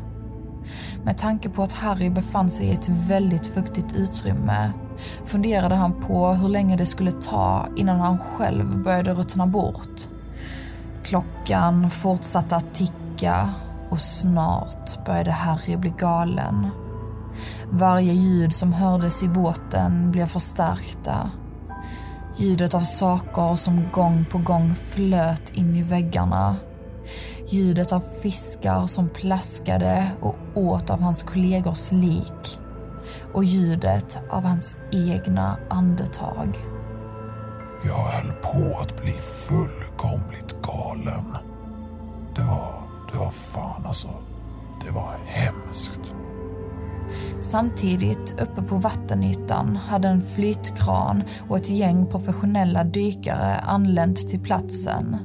Med 1.04 1.18
tanke 1.18 1.48
på 1.48 1.62
att 1.62 1.72
Harry 1.72 2.10
befann 2.10 2.50
sig 2.50 2.66
i 2.66 2.72
ett 2.72 2.88
väldigt 2.88 3.46
fuktigt 3.46 3.92
utrymme 3.92 4.72
funderade 5.24 5.74
han 5.74 5.92
på 5.92 6.32
hur 6.32 6.48
länge 6.48 6.76
det 6.76 6.86
skulle 6.86 7.12
ta 7.12 7.68
innan 7.76 8.00
han 8.00 8.18
själv 8.18 8.82
började 8.82 9.14
ruttna 9.14 9.46
bort. 9.46 10.00
Klockan 11.04 11.90
fortsatte 11.90 12.56
att 12.56 12.74
ticka 12.74 13.48
och 13.90 14.00
snart 14.00 15.04
började 15.06 15.32
Harry 15.32 15.76
bli 15.76 15.92
galen. 15.98 16.68
Varje 17.70 18.12
ljud 18.12 18.52
som 18.52 18.72
hördes 18.72 19.22
i 19.22 19.28
båten 19.28 20.10
blev 20.10 20.26
förstärkta 20.26 21.30
Ljudet 22.36 22.74
av 22.74 22.80
saker 22.80 23.56
som 23.56 23.90
gång 23.92 24.24
på 24.30 24.38
gång 24.38 24.74
flöt 24.74 25.50
in 25.50 25.76
i 25.76 25.82
väggarna. 25.82 26.56
Ljudet 27.48 27.92
av 27.92 28.02
fiskar 28.22 28.86
som 28.86 29.08
plaskade 29.08 30.10
och 30.20 30.36
åt 30.54 30.90
av 30.90 31.00
hans 31.00 31.22
kollegors 31.22 31.92
lik. 31.92 32.58
Och 33.34 33.44
ljudet 33.44 34.18
av 34.30 34.44
hans 34.44 34.76
egna 34.92 35.58
andetag. 35.70 36.58
Jag 37.84 38.04
höll 38.04 38.32
på 38.32 38.78
att 38.80 39.02
bli 39.02 39.12
fullkomligt 39.12 40.62
galen. 40.62 41.36
Det 42.36 42.42
var, 42.42 42.74
det 43.12 43.18
var 43.18 43.30
fan 43.30 43.86
alltså, 43.86 44.08
det 44.84 44.90
var 44.90 45.18
hemskt. 45.26 46.14
Samtidigt, 47.42 48.34
uppe 48.42 48.62
på 48.62 48.76
vattenytan, 48.76 49.76
hade 49.76 50.08
en 50.08 50.22
flytkran 50.22 51.22
och 51.48 51.56
ett 51.56 51.70
gäng 51.70 52.06
professionella 52.06 52.84
dykare 52.84 53.56
anlänt 53.56 54.28
till 54.28 54.40
platsen. 54.40 55.16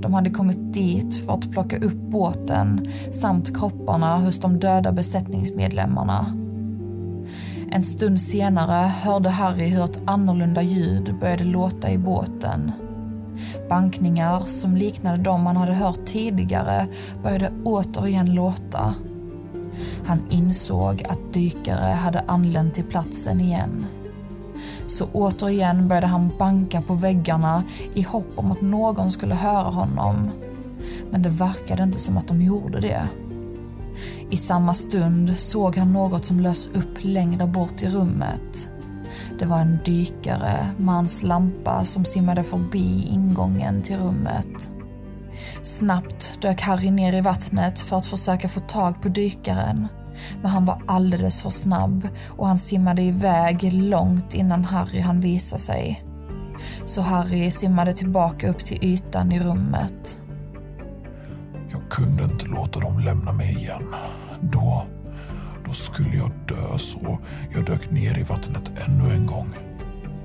De 0.00 0.14
hade 0.14 0.30
kommit 0.30 0.72
dit 0.72 1.26
för 1.26 1.32
att 1.32 1.50
plocka 1.50 1.76
upp 1.76 2.10
båten 2.10 2.86
samt 3.10 3.58
kropparna 3.58 4.16
hos 4.16 4.40
de 4.40 4.58
döda 4.58 4.92
besättningsmedlemmarna. 4.92 6.26
En 7.70 7.82
stund 7.82 8.20
senare 8.20 8.86
hörde 8.86 9.30
Harry 9.30 9.66
hur 9.66 9.84
ett 9.84 10.02
annorlunda 10.04 10.62
ljud 10.62 11.14
började 11.20 11.44
låta 11.44 11.90
i 11.90 11.98
båten. 11.98 12.72
Bankningar 13.68 14.40
som 14.40 14.76
liknade 14.76 15.22
de 15.22 15.42
man 15.42 15.56
hade 15.56 15.74
hört 15.74 16.04
tidigare 16.04 16.86
började 17.22 17.52
återigen 17.64 18.34
låta 18.34 18.94
han 20.06 20.22
insåg 20.30 21.02
att 21.08 21.32
dykare 21.32 21.94
hade 21.94 22.20
anlänt 22.20 22.74
till 22.74 22.84
platsen 22.84 23.40
igen. 23.40 23.86
Så 24.86 25.08
återigen 25.12 25.88
började 25.88 26.06
han 26.06 26.30
banka 26.38 26.82
på 26.82 26.94
väggarna 26.94 27.64
i 27.94 28.02
hopp 28.02 28.32
om 28.34 28.52
att 28.52 28.60
någon 28.60 29.10
skulle 29.10 29.34
höra 29.34 29.68
honom. 29.68 30.30
Men 31.10 31.22
det 31.22 31.28
verkade 31.28 31.82
inte 31.82 31.98
som 31.98 32.16
att 32.16 32.28
de 32.28 32.42
gjorde 32.42 32.80
det. 32.80 33.08
I 34.30 34.36
samma 34.36 34.74
stund 34.74 35.38
såg 35.38 35.76
han 35.76 35.92
något 35.92 36.24
som 36.24 36.40
lös 36.40 36.66
upp 36.66 36.96
längre 37.00 37.46
bort 37.46 37.82
i 37.82 37.88
rummet. 37.88 38.68
Det 39.38 39.44
var 39.44 39.58
en 39.58 39.78
dykare 39.84 40.66
med 40.76 40.94
hans 40.94 41.22
lampa 41.22 41.84
som 41.84 42.04
simmade 42.04 42.42
förbi 42.42 43.06
ingången 43.10 43.82
till 43.82 43.96
rummet. 43.96 44.72
Snabbt 45.62 46.38
dök 46.40 46.60
Harry 46.60 46.90
ner 46.90 47.12
i 47.12 47.20
vattnet 47.20 47.80
för 47.80 47.96
att 47.96 48.06
försöka 48.06 48.48
få 48.48 48.60
tag 48.60 49.02
på 49.02 49.08
dykaren. 49.08 49.88
Men 50.42 50.50
han 50.50 50.64
var 50.64 50.82
alldeles 50.86 51.42
för 51.42 51.50
snabb 51.50 52.08
och 52.28 52.46
han 52.46 52.58
simmade 52.58 53.02
iväg 53.02 53.72
långt 53.72 54.34
innan 54.34 54.64
Harry 54.64 55.00
hann 55.00 55.20
visa 55.20 55.58
sig. 55.58 56.04
Så 56.84 57.02
Harry 57.02 57.50
simmade 57.50 57.92
tillbaka 57.92 58.48
upp 58.48 58.58
till 58.58 58.84
ytan 58.84 59.32
i 59.32 59.40
rummet. 59.40 60.22
Jag 61.70 61.90
kunde 61.90 62.22
inte 62.22 62.46
låta 62.46 62.80
dem 62.80 62.98
lämna 62.98 63.32
mig 63.32 63.56
igen. 63.56 63.94
Då, 64.40 64.86
då 65.64 65.72
skulle 65.72 66.16
jag 66.16 66.30
dö 66.48 66.78
så 66.78 67.18
jag 67.54 67.66
dök 67.66 67.90
ner 67.90 68.18
i 68.18 68.22
vattnet 68.22 68.72
ännu 68.88 69.14
en 69.14 69.26
gång. 69.26 69.54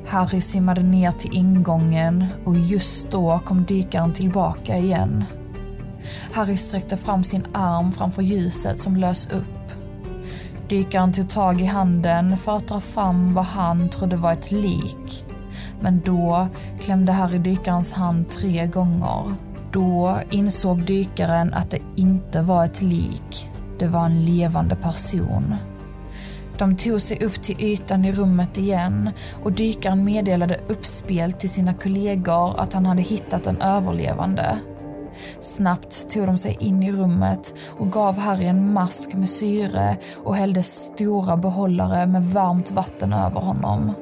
Harry 0.07 0.41
simmade 0.41 0.83
ner 0.83 1.11
till 1.11 1.35
ingången 1.35 2.25
och 2.45 2.57
just 2.57 3.11
då 3.11 3.39
kom 3.45 3.65
dykaren 3.65 4.13
tillbaka 4.13 4.77
igen. 4.77 5.23
Harry 6.31 6.57
sträckte 6.57 6.97
fram 6.97 7.23
sin 7.23 7.45
arm 7.53 7.91
framför 7.91 8.21
ljuset 8.21 8.79
som 8.79 8.95
lös 8.95 9.27
upp. 9.31 9.71
Dykaren 10.69 11.13
tog 11.13 11.29
tag 11.29 11.61
i 11.61 11.65
handen 11.65 12.37
för 12.37 12.57
att 12.57 12.67
dra 12.67 12.79
fram 12.79 13.33
vad 13.33 13.45
han 13.45 13.89
trodde 13.89 14.15
var 14.15 14.33
ett 14.33 14.51
lik. 14.51 15.25
Men 15.81 16.01
då 16.05 16.47
klämde 16.79 17.11
Harry 17.11 17.37
dykarens 17.37 17.91
hand 17.91 18.29
tre 18.29 18.67
gånger. 18.67 19.33
Då 19.71 20.19
insåg 20.31 20.85
dykaren 20.85 21.53
att 21.53 21.71
det 21.71 21.79
inte 21.95 22.41
var 22.41 22.65
ett 22.65 22.81
lik. 22.81 23.49
Det 23.79 23.87
var 23.87 24.05
en 24.05 24.25
levande 24.25 24.75
person. 24.75 25.55
De 26.57 26.75
tog 26.75 27.01
sig 27.01 27.25
upp 27.25 27.41
till 27.41 27.61
ytan 27.61 28.05
i 28.05 28.11
rummet 28.11 28.57
igen 28.57 29.09
och 29.43 29.51
dykaren 29.51 30.03
meddelade 30.03 30.59
uppspelt 30.67 31.39
till 31.39 31.49
sina 31.49 31.73
kollegor 31.73 32.59
att 32.59 32.73
han 32.73 32.85
hade 32.85 33.01
hittat 33.01 33.47
en 33.47 33.61
överlevande. 33.61 34.59
Snabbt 35.39 36.09
tog 36.09 36.25
de 36.25 36.37
sig 36.37 36.57
in 36.59 36.83
i 36.83 36.91
rummet 36.91 37.55
och 37.67 37.91
gav 37.91 38.17
Harry 38.17 38.45
en 38.45 38.73
mask 38.73 39.13
med 39.13 39.29
syre 39.29 39.97
och 40.23 40.35
hällde 40.35 40.63
stora 40.63 41.37
behållare 41.37 42.07
med 42.07 42.23
varmt 42.23 42.71
vatten 42.71 43.13
över 43.13 43.39
honom. 43.39 43.93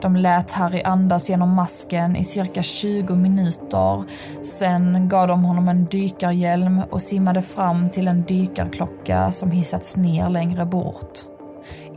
De 0.00 0.16
lät 0.16 0.50
Harry 0.50 0.82
andas 0.82 1.30
genom 1.30 1.54
masken 1.54 2.16
i 2.16 2.24
cirka 2.24 2.62
20 2.62 3.14
minuter. 3.14 4.04
Sen 4.42 5.08
gav 5.08 5.28
de 5.28 5.44
honom 5.44 5.68
en 5.68 5.84
dykarhjälm 5.84 6.80
och 6.90 7.02
simmade 7.02 7.42
fram 7.42 7.90
till 7.90 8.08
en 8.08 8.22
dykarklocka 8.22 9.32
som 9.32 9.50
hissats 9.50 9.96
ner 9.96 10.28
längre 10.28 10.66
bort. 10.66 11.18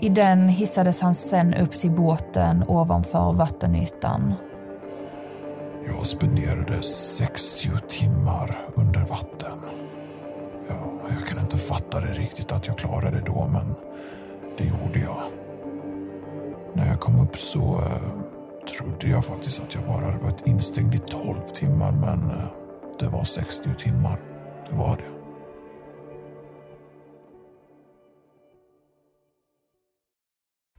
I 0.04 0.10
den 0.10 0.50
hissades 0.50 1.02
han 1.02 1.16
sen 1.16 1.54
upp 1.54 1.72
till 1.72 1.92
båten 1.92 2.64
ovanför 2.68 3.34
vattenytan. 3.34 4.34
Jag 5.86 6.06
spenderade 6.06 6.84
60 6.84 7.70
timmar 7.88 8.56
under 8.76 9.00
vatten. 9.00 9.60
Ja, 10.70 10.94
jag 11.10 11.28
kan 11.28 11.40
inte 11.40 11.58
fatta 11.58 12.00
det 12.00 12.14
riktigt 12.14 12.52
att 12.52 12.68
jag 12.68 12.78
klarade 12.78 13.12
det 13.12 13.24
då, 13.26 13.48
men 13.52 13.76
det 14.58 14.64
gjorde 14.64 15.00
jag. 15.00 15.22
När 16.74 16.88
jag 16.88 17.00
kom 17.00 17.20
upp 17.20 17.38
så 17.38 17.60
eh, 17.60 18.22
trodde 18.78 19.08
jag 19.08 19.26
faktiskt 19.26 19.62
att 19.62 19.76
jag 19.76 19.86
bara 19.86 20.06
hade 20.06 20.24
varit 20.24 20.48
instängd 20.48 20.96
i 20.96 21.00
12 21.00 21.36
timmar, 21.54 21.92
men 21.92 22.30
eh, 22.30 22.46
det 23.00 23.08
var 23.08 23.24
60 23.24 23.70
timmar. 23.78 24.20
Det 24.70 24.76
var 24.76 24.98
det. 24.98 25.23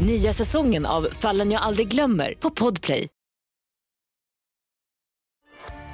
Nya 0.00 0.32
säsongen 0.32 0.86
av 0.86 1.02
Fallen 1.12 1.50
jag 1.50 1.62
aldrig 1.62 1.88
glömmer 1.88 2.34
på 2.40 2.50
Podplay. 2.50 3.08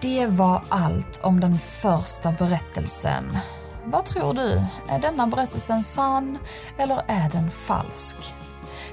Det 0.02 0.26
var 0.26 0.62
allt 0.68 1.20
om 1.22 1.40
den 1.40 1.58
första 1.58 2.32
berättelsen. 2.32 3.38
Vad 3.84 4.04
tror 4.04 4.34
du? 4.34 4.62
Är 4.88 4.98
denna 4.98 5.26
berättelsen 5.26 5.84
sann 5.84 6.38
eller 6.78 7.02
är 7.08 7.30
den 7.30 7.50
falsk? 7.50 8.16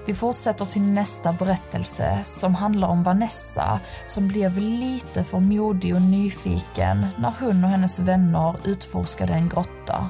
Vi 0.05 0.15
fortsätter 0.15 0.65
till 0.65 0.81
nästa 0.81 1.33
berättelse 1.33 2.19
som 2.23 2.55
handlar 2.55 2.87
om 2.87 3.03
Vanessa 3.03 3.79
som 4.07 4.27
blev 4.27 4.57
lite 4.57 5.23
för 5.23 5.39
modig 5.39 5.95
och 5.95 6.01
nyfiken 6.01 7.07
när 7.17 7.33
hon 7.39 7.63
och 7.63 7.69
hennes 7.69 7.99
vänner 7.99 8.55
utforskade 8.65 9.33
en 9.33 9.49
grotta. 9.49 10.09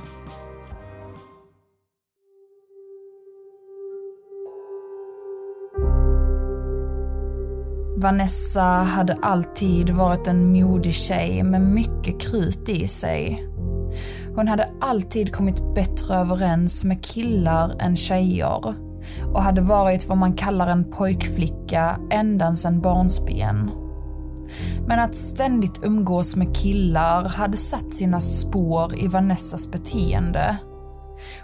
Vanessa 8.04 8.62
hade 8.64 9.18
alltid 9.22 9.90
varit 9.90 10.28
en 10.28 10.54
modig 10.54 10.94
tjej 10.94 11.44
med 11.44 11.62
mycket 11.62 12.22
krut 12.22 12.70
i 12.70 12.88
sig. 12.88 13.48
Hon 14.36 14.48
hade 14.48 14.70
alltid 14.82 15.34
kommit 15.34 15.76
bättre 15.76 16.16
överens 16.16 16.84
med 16.84 17.06
killar 17.06 17.76
än 17.80 17.96
tjejer 17.96 18.76
och 19.34 19.44
hade 19.44 19.62
varit 19.62 20.08
vad 20.08 20.18
man 20.18 20.34
kallar 20.34 20.68
en 20.68 20.92
pojkflicka 20.92 22.00
ända 22.12 22.56
sedan 22.56 22.82
barnsben. 22.82 23.72
Men 24.88 25.00
att 25.00 25.16
ständigt 25.16 25.84
umgås 25.84 26.36
med 26.36 26.56
killar 26.56 27.30
hade 27.30 27.58
satt 27.58 27.94
sina 27.94 28.22
spår 28.22 29.00
i 29.00 29.08
Vanessas 29.08 29.72
beteende. 29.72 30.58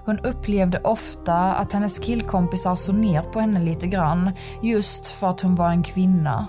Hon 0.10 0.19
upplevde 0.19 0.80
ofta 0.84 1.34
att 1.34 1.74
hennes 1.74 2.00
killkompisar 2.00 2.63
såg 2.63 2.72
alltså 2.72 2.91
ner 2.91 3.22
på 3.22 3.39
henne 3.39 3.60
lite 3.60 3.88
grann 3.88 4.32
just 4.63 5.08
för 5.08 5.30
att 5.30 5.41
hon 5.41 5.56
var 5.56 5.69
en 5.69 5.84
kvinna. 5.84 6.48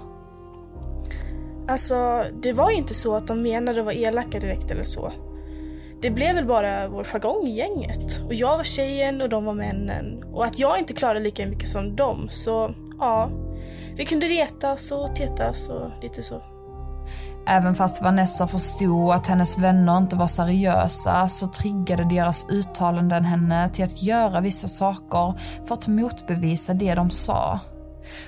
Alltså, 1.68 2.24
det 2.42 2.52
var 2.52 2.70
ju 2.70 2.76
inte 2.76 2.94
så 2.94 3.16
att 3.16 3.26
de 3.26 3.42
menade 3.42 3.78
att 3.78 3.84
vara 3.84 3.94
elaka 3.94 4.38
direkt 4.38 4.70
eller 4.70 4.82
så. 4.82 5.12
Det 6.02 6.10
blev 6.10 6.34
väl 6.34 6.46
bara 6.46 6.88
vår 6.88 7.04
jargong 7.04 7.46
i 7.46 7.56
gänget. 7.56 8.20
Och 8.26 8.34
jag 8.34 8.56
var 8.56 8.64
tjejen 8.64 9.22
och 9.22 9.28
de 9.28 9.44
var 9.44 9.54
männen. 9.54 10.24
Och 10.32 10.44
att 10.44 10.58
jag 10.58 10.78
inte 10.78 10.92
klarade 10.92 11.20
lika 11.20 11.46
mycket 11.46 11.68
som 11.68 11.96
dem, 11.96 12.28
så 12.30 12.74
ja. 12.98 13.30
Vi 13.96 14.04
kunde 14.04 14.26
retas 14.26 14.92
och 14.92 15.16
tetas 15.16 15.68
och 15.68 15.90
lite 16.02 16.22
så. 16.22 16.42
Även 17.46 17.74
fast 17.74 18.02
Vanessa 18.02 18.46
förstod 18.46 19.10
att 19.10 19.26
hennes 19.26 19.58
vänner 19.58 19.98
inte 19.98 20.16
var 20.16 20.26
seriösa 20.26 21.28
så 21.28 21.46
triggade 21.46 22.04
deras 22.04 22.46
uttalanden 22.48 23.24
henne 23.24 23.68
till 23.68 23.84
att 23.84 24.02
göra 24.02 24.40
vissa 24.40 24.68
saker 24.68 25.34
för 25.66 25.74
att 25.74 25.88
motbevisa 25.88 26.74
det 26.74 26.94
de 26.94 27.10
sa. 27.10 27.60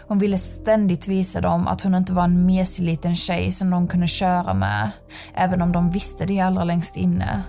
Hon 0.06 0.18
ville 0.18 0.38
ständigt 0.38 1.08
visa 1.08 1.40
dem 1.40 1.68
att 1.68 1.82
hon 1.82 1.94
inte 1.94 2.12
var 2.12 2.24
en 2.24 2.46
mesig 2.46 2.84
liten 2.84 3.16
tjej 3.16 3.52
som 3.52 3.70
de 3.70 3.88
kunde 3.88 4.06
köra 4.06 4.54
med, 4.54 4.90
även 5.34 5.62
om 5.62 5.72
de 5.72 5.90
visste 5.90 6.26
det 6.26 6.40
allra 6.40 6.64
längst 6.64 6.96
inne. 6.96 7.42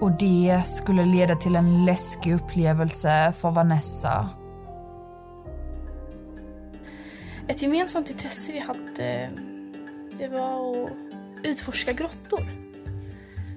Och 0.00 0.10
det 0.10 0.62
skulle 0.64 1.04
leda 1.04 1.36
till 1.36 1.56
en 1.56 1.84
läskig 1.84 2.34
upplevelse 2.34 3.32
för 3.36 3.50
Vanessa. 3.50 4.28
Ett 7.48 7.62
gemensamt 7.62 8.10
intresse 8.10 8.52
vi 8.52 8.58
hade, 8.60 9.30
det 10.22 10.28
var 10.28 10.84
att 10.84 10.90
utforska 11.42 11.92
grottor. 11.92 12.46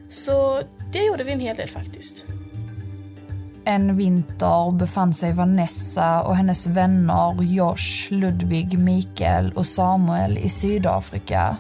Så 0.10 0.62
det 0.92 1.06
gjorde 1.06 1.24
vi 1.24 1.32
en 1.32 1.40
hel 1.40 1.56
del 1.56 1.70
faktiskt. 1.70 2.26
En 3.66 3.96
vinter 3.96 4.72
befann 4.72 5.14
sig 5.14 5.34
Vanessa 5.34 6.22
och 6.22 6.36
hennes 6.36 6.68
vänner 6.68 7.44
Josh, 7.44 8.10
Ludvig, 8.10 8.80
Mikael 8.80 9.52
och 9.52 9.66
Samuel 9.66 10.38
i 10.38 10.50
Sydafrika. 10.50 11.58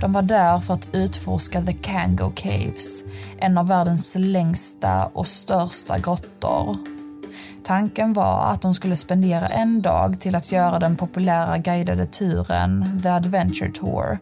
De 0.00 0.12
var 0.12 0.22
där 0.22 0.60
för 0.60 0.74
att 0.74 0.88
utforska 0.92 1.62
The 1.62 1.72
Kango 1.72 2.32
Caves, 2.34 3.02
en 3.38 3.58
av 3.58 3.68
världens 3.68 4.14
längsta 4.18 5.06
och 5.06 5.26
största 5.26 5.98
grottor. 5.98 6.93
Tanken 7.64 8.12
var 8.12 8.46
att 8.52 8.62
de 8.62 8.74
skulle 8.74 8.96
spendera 8.96 9.48
en 9.48 9.82
dag 9.82 10.20
till 10.20 10.34
att 10.34 10.52
göra 10.52 10.78
den 10.78 10.96
populära 10.96 11.58
guidade 11.58 12.06
turen 12.06 13.00
The 13.02 13.08
Adventure 13.08 13.70
Tour 13.70 14.18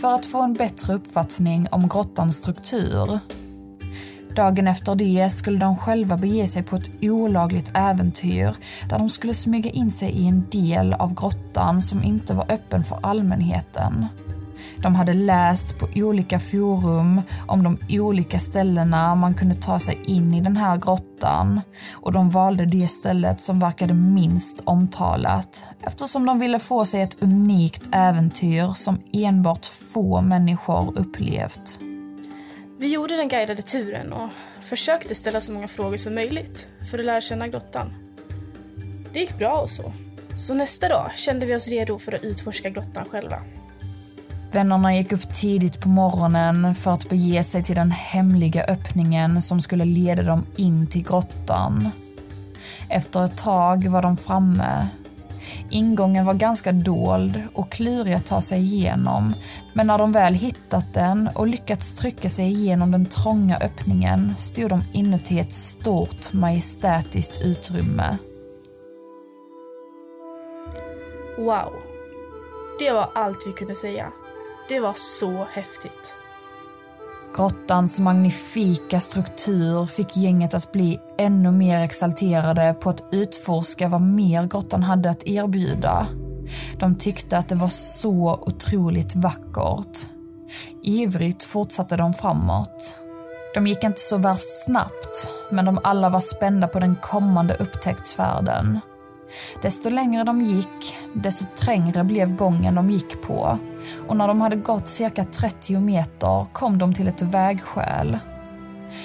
för 0.00 0.14
att 0.14 0.26
få 0.26 0.42
en 0.42 0.54
bättre 0.54 0.94
uppfattning 0.94 1.68
om 1.70 1.88
grottans 1.88 2.36
struktur. 2.36 3.18
Dagen 4.36 4.68
efter 4.68 4.94
det 4.94 5.30
skulle 5.30 5.58
de 5.58 5.76
själva 5.76 6.16
bege 6.16 6.46
sig 6.46 6.62
på 6.62 6.76
ett 6.76 6.90
olagligt 7.02 7.70
äventyr 7.74 8.54
där 8.90 8.98
de 8.98 9.10
skulle 9.10 9.34
smyga 9.34 9.70
in 9.70 9.90
sig 9.90 10.10
i 10.10 10.28
en 10.28 10.46
del 10.50 10.92
av 10.92 11.14
grottan 11.14 11.82
som 11.82 12.02
inte 12.02 12.34
var 12.34 12.52
öppen 12.52 12.84
för 12.84 12.98
allmänheten. 13.02 14.06
De 14.82 14.94
hade 14.94 15.12
läst 15.12 15.78
på 15.78 15.88
olika 15.94 16.40
forum 16.40 17.22
om 17.46 17.62
de 17.62 17.78
olika 17.88 18.38
ställena 18.38 19.14
man 19.14 19.34
kunde 19.34 19.54
ta 19.54 19.78
sig 19.78 19.98
in 20.04 20.34
i 20.34 20.40
den 20.40 20.56
här 20.56 20.76
grottan 20.76 21.60
och 21.92 22.12
de 22.12 22.30
valde 22.30 22.66
det 22.66 22.88
stället 22.88 23.40
som 23.40 23.58
verkade 23.58 23.94
minst 23.94 24.60
omtalat 24.64 25.64
eftersom 25.80 26.26
de 26.26 26.38
ville 26.38 26.58
få 26.58 26.84
sig 26.84 27.02
ett 27.02 27.22
unikt 27.22 27.88
äventyr 27.92 28.72
som 28.74 28.98
enbart 29.12 29.66
få 29.66 30.20
människor 30.20 30.98
upplevt. 30.98 31.80
Vi 32.78 32.92
gjorde 32.92 33.16
den 33.16 33.28
guidade 33.28 33.62
turen 33.62 34.12
och 34.12 34.30
försökte 34.60 35.14
ställa 35.14 35.40
så 35.40 35.52
många 35.52 35.68
frågor 35.68 35.96
som 35.96 36.14
möjligt 36.14 36.68
för 36.90 36.98
att 36.98 37.04
lära 37.04 37.20
känna 37.20 37.48
grottan. 37.48 37.94
Det 39.12 39.20
gick 39.20 39.38
bra 39.38 39.60
och 39.60 39.70
så. 39.70 39.92
Så 40.36 40.54
nästa 40.54 40.88
dag 40.88 41.10
kände 41.14 41.46
vi 41.46 41.54
oss 41.54 41.68
redo 41.68 41.98
för 41.98 42.12
att 42.12 42.24
utforska 42.24 42.70
grottan 42.70 43.04
själva. 43.10 43.42
Vännerna 44.52 44.96
gick 44.96 45.12
upp 45.12 45.34
tidigt 45.34 45.80
på 45.80 45.88
morgonen 45.88 46.74
för 46.74 46.92
att 46.92 47.08
bege 47.08 47.42
sig 47.42 47.62
till 47.62 47.76
den 47.76 47.90
hemliga 47.90 48.64
öppningen 48.64 49.42
som 49.42 49.60
skulle 49.60 49.84
leda 49.84 50.22
dem 50.22 50.46
in 50.56 50.86
till 50.86 51.02
grottan. 51.02 51.90
Efter 52.88 53.24
ett 53.24 53.36
tag 53.36 53.88
var 53.88 54.02
de 54.02 54.16
framme. 54.16 54.88
Ingången 55.70 56.26
var 56.26 56.34
ganska 56.34 56.72
dold 56.72 57.42
och 57.54 57.72
klurig 57.72 58.14
att 58.14 58.26
ta 58.26 58.40
sig 58.40 58.60
igenom 58.60 59.34
men 59.72 59.86
när 59.86 59.98
de 59.98 60.12
väl 60.12 60.34
hittat 60.34 60.94
den 60.94 61.30
och 61.34 61.46
lyckats 61.46 61.92
trycka 61.92 62.28
sig 62.28 62.46
igenom 62.46 62.90
den 62.90 63.06
trånga 63.06 63.56
öppningen 63.56 64.34
stod 64.38 64.70
de 64.70 64.82
inuti 64.92 65.40
ett 65.40 65.52
stort 65.52 66.32
majestätiskt 66.32 67.42
utrymme. 67.42 68.18
Wow. 71.38 71.72
Det 72.78 72.90
var 72.90 73.10
allt 73.14 73.38
vi 73.46 73.52
kunde 73.52 73.74
säga. 73.74 74.12
Det 74.68 74.80
var 74.80 74.92
så 74.96 75.46
häftigt. 75.52 76.14
Grottans 77.36 78.00
magnifika 78.00 79.00
struktur 79.00 79.86
fick 79.86 80.16
gänget 80.16 80.54
att 80.54 80.72
bli 80.72 81.00
ännu 81.18 81.50
mer 81.50 81.80
exalterade 81.80 82.74
på 82.80 82.90
att 82.90 83.04
utforska 83.12 83.88
vad 83.88 84.00
mer 84.00 84.46
grottan 84.46 84.82
hade 84.82 85.10
att 85.10 85.26
erbjuda. 85.26 86.06
De 86.78 86.94
tyckte 86.94 87.38
att 87.38 87.48
det 87.48 87.54
var 87.54 87.68
så 87.68 88.44
otroligt 88.46 89.16
vackert. 89.16 89.98
Ivrigt 90.82 91.44
fortsatte 91.44 91.96
de 91.96 92.14
framåt. 92.14 92.94
De 93.54 93.66
gick 93.66 93.84
inte 93.84 94.00
så 94.00 94.18
värst 94.18 94.64
snabbt, 94.64 95.30
men 95.50 95.64
de 95.64 95.78
alla 95.84 96.08
var 96.08 96.20
spända 96.20 96.68
på 96.68 96.80
den 96.80 96.96
kommande 96.96 97.54
upptäcktsfärden. 97.54 98.80
Desto 99.62 99.90
längre 99.90 100.24
de 100.24 100.40
gick, 100.40 100.96
desto 101.14 101.44
trängre 101.44 102.04
blev 102.04 102.36
gången 102.36 102.74
de 102.74 102.90
gick 102.90 103.22
på 103.22 103.58
och 104.08 104.16
när 104.16 104.28
de 104.28 104.40
hade 104.40 104.56
gått 104.56 104.88
cirka 104.88 105.24
30 105.24 105.80
meter 105.80 106.46
kom 106.52 106.78
de 106.78 106.94
till 106.94 107.08
ett 107.08 107.22
vägskäl. 107.22 108.18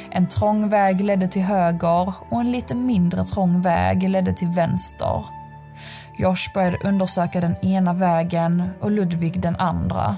En 0.09 0.27
trång 0.27 0.69
väg 0.69 1.01
ledde 1.01 1.27
till 1.27 1.41
höger 1.41 2.13
och 2.29 2.41
en 2.41 2.51
lite 2.51 2.75
mindre 2.75 3.23
trång 3.23 3.61
väg 3.61 4.09
ledde 4.09 4.33
till 4.33 4.47
vänster. 4.47 5.25
Josh 6.17 6.53
började 6.53 6.77
undersöka 6.83 7.41
den 7.41 7.65
ena 7.65 7.93
vägen 7.93 8.69
och 8.81 8.91
Ludvig 8.91 9.41
den 9.41 9.55
andra. 9.55 10.17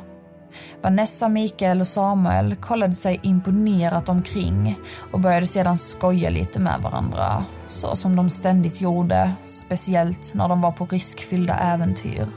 Vanessa, 0.82 1.30
Mikael 1.30 1.80
och 1.80 1.88
Samuel 1.88 2.56
kollade 2.56 2.94
sig 2.94 3.20
imponerat 3.24 4.10
omkring 4.10 4.80
och 5.12 5.20
började 5.20 5.48
sedan 5.48 5.78
skoja 5.78 6.30
lite 6.30 6.60
med 6.60 6.82
varandra. 6.82 7.46
Så 7.68 7.96
som 7.96 8.16
de 8.16 8.30
ständigt 8.30 8.82
gjorde, 8.82 9.34
speciellt 9.44 10.34
när 10.34 10.48
de 10.48 10.62
var 10.62 10.72
på 10.72 10.86
riskfyllda 10.86 11.58
äventyr. 11.60 12.28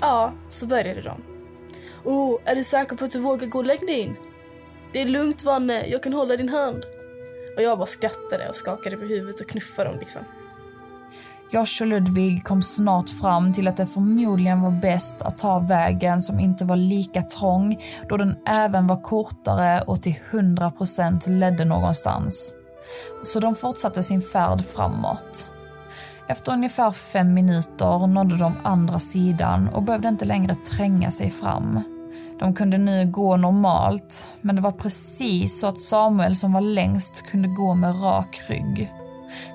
Ja, 0.00 0.32
så 0.48 0.66
började 0.66 1.02
de. 1.02 1.22
Oh, 2.04 2.38
är 2.44 2.54
du 2.54 2.64
säker 2.64 2.96
på 2.96 3.04
att 3.04 3.12
du 3.12 3.18
vågar 3.18 3.46
gå 3.46 3.58
och 3.58 3.66
lägga 3.66 3.86
dig 3.86 4.00
in? 4.00 4.16
Det 4.92 5.02
är 5.02 5.06
lugnt 5.06 5.44
Vanne, 5.44 5.86
jag 5.86 6.02
kan 6.02 6.12
hålla 6.12 6.36
din 6.36 6.48
hand. 6.48 6.84
Och 7.56 7.62
jag 7.62 7.78
bara 7.78 7.86
skrattade 7.86 8.48
och 8.48 8.56
skakade 8.56 8.96
på 8.96 9.04
huvudet 9.04 9.40
och 9.40 9.48
knuffade 9.48 9.90
dem 9.90 9.98
liksom. 9.98 10.22
Josh 11.50 11.82
och 11.82 11.86
Ludvig 11.86 12.44
kom 12.44 12.62
snart 12.62 13.08
fram 13.08 13.52
till 13.52 13.68
att 13.68 13.76
det 13.76 13.86
förmodligen 13.86 14.60
var 14.60 14.70
bäst 14.70 15.22
att 15.22 15.38
ta 15.38 15.58
vägen 15.58 16.22
som 16.22 16.40
inte 16.40 16.64
var 16.64 16.76
lika 16.76 17.22
trång 17.22 17.78
då 18.08 18.16
den 18.16 18.36
även 18.46 18.86
var 18.86 19.02
kortare 19.02 19.82
och 19.82 20.02
till 20.02 20.14
100% 20.30 21.28
ledde 21.28 21.64
någonstans. 21.64 22.54
Så 23.24 23.40
de 23.40 23.54
fortsatte 23.54 24.02
sin 24.02 24.22
färd 24.22 24.64
framåt. 24.64 25.48
Efter 26.28 26.52
ungefär 26.52 26.90
fem 26.90 27.34
minuter 27.34 28.06
nådde 28.06 28.36
de 28.36 28.52
andra 28.62 28.98
sidan 28.98 29.68
och 29.68 29.82
behövde 29.82 30.08
inte 30.08 30.24
längre 30.24 30.54
tränga 30.54 31.10
sig 31.10 31.30
fram. 31.30 31.80
De 32.38 32.54
kunde 32.54 32.78
nu 32.78 33.10
gå 33.10 33.36
normalt, 33.36 34.24
men 34.40 34.56
det 34.56 34.62
var 34.62 34.72
precis 34.72 35.60
så 35.60 35.66
att 35.66 35.80
Samuel 35.80 36.36
som 36.36 36.52
var 36.52 36.60
längst 36.60 37.22
kunde 37.22 37.48
gå 37.48 37.74
med 37.74 38.02
rak 38.02 38.40
rygg. 38.48 38.92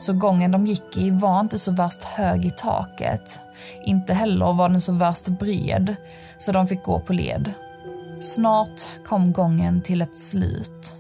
Så 0.01 0.13
gången 0.13 0.51
de 0.51 0.65
gick 0.65 0.97
i 0.97 1.09
var 1.09 1.39
inte 1.39 1.59
så 1.59 1.71
värst 1.71 2.03
hög 2.03 2.45
i 2.45 2.51
taket. 2.51 3.39
Inte 3.85 4.13
heller 4.13 4.53
var 4.53 4.69
den 4.69 4.81
så 4.81 4.91
värst 4.91 5.27
bred, 5.27 5.95
så 6.37 6.51
de 6.51 6.67
fick 6.67 6.83
gå 6.83 6.99
på 6.99 7.13
led. 7.13 7.53
Snart 8.19 9.05
kom 9.05 9.33
gången 9.33 9.81
till 9.81 10.01
ett 10.01 10.19
slut. 10.19 10.95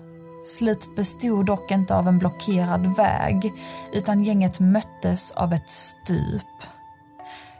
Slutet 0.45 0.95
bestod 0.95 1.45
dock 1.45 1.71
inte 1.71 1.95
av 1.95 2.07
en 2.07 2.19
blockerad 2.19 2.95
väg, 2.97 3.53
utan 3.93 4.23
gänget 4.23 4.59
möttes 4.59 5.31
av 5.31 5.53
ett 5.53 5.69
stup. 5.69 6.63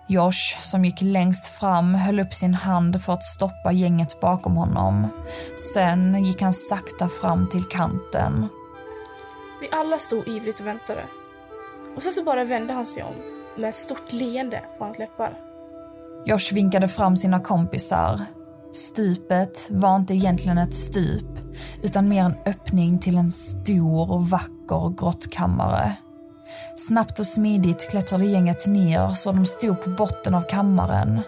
Josh, 0.07 0.61
som 0.61 0.85
gick 0.85 1.01
längst 1.01 1.47
fram, 1.47 1.95
höll 1.95 2.19
upp 2.19 2.33
sin 2.33 2.53
hand 2.53 3.03
för 3.03 3.13
att 3.13 3.23
stoppa 3.23 3.71
gänget 3.71 4.19
bakom 4.19 4.55
honom. 4.55 5.07
Sen 5.73 6.25
gick 6.25 6.41
han 6.41 6.53
sakta 6.53 7.07
fram 7.07 7.49
till 7.49 7.63
kanten. 7.63 8.47
Vi 9.61 9.69
alla 9.71 9.97
stod 9.97 10.27
ivrigt 10.27 10.59
och 10.59 10.67
väntade. 10.67 11.01
Och 11.95 12.03
sen 12.03 12.13
så 12.13 12.23
bara 12.23 12.43
vände 12.43 12.73
han 12.73 12.85
sig 12.85 13.03
om 13.03 13.15
med 13.57 13.69
ett 13.69 13.75
stort 13.75 14.11
leende 14.11 14.61
på 14.77 14.83
hans 14.83 14.99
läppar. 14.99 15.37
Josh 16.25 16.53
vinkade 16.53 16.87
fram 16.87 17.17
sina 17.17 17.39
kompisar. 17.39 18.19
Stupet 18.73 19.67
var 19.69 19.95
inte 19.95 20.13
egentligen 20.13 20.57
ett 20.57 20.73
stup, 20.73 21.39
utan 21.83 22.09
mer 22.09 22.23
en 22.23 22.35
öppning 22.45 22.99
till 22.99 23.17
en 23.17 23.31
stor 23.31 24.11
och 24.11 24.29
vacker 24.29 24.97
grottkammare. 24.97 25.93
Snabbt 26.75 27.19
och 27.19 27.27
smidigt 27.27 27.89
klättrade 27.89 28.25
gänget 28.25 28.67
ner 28.67 29.09
så 29.09 29.31
de 29.31 29.45
stod 29.45 29.83
på 29.83 29.89
botten 29.89 30.35
av 30.35 30.41
kammaren. 30.41 31.21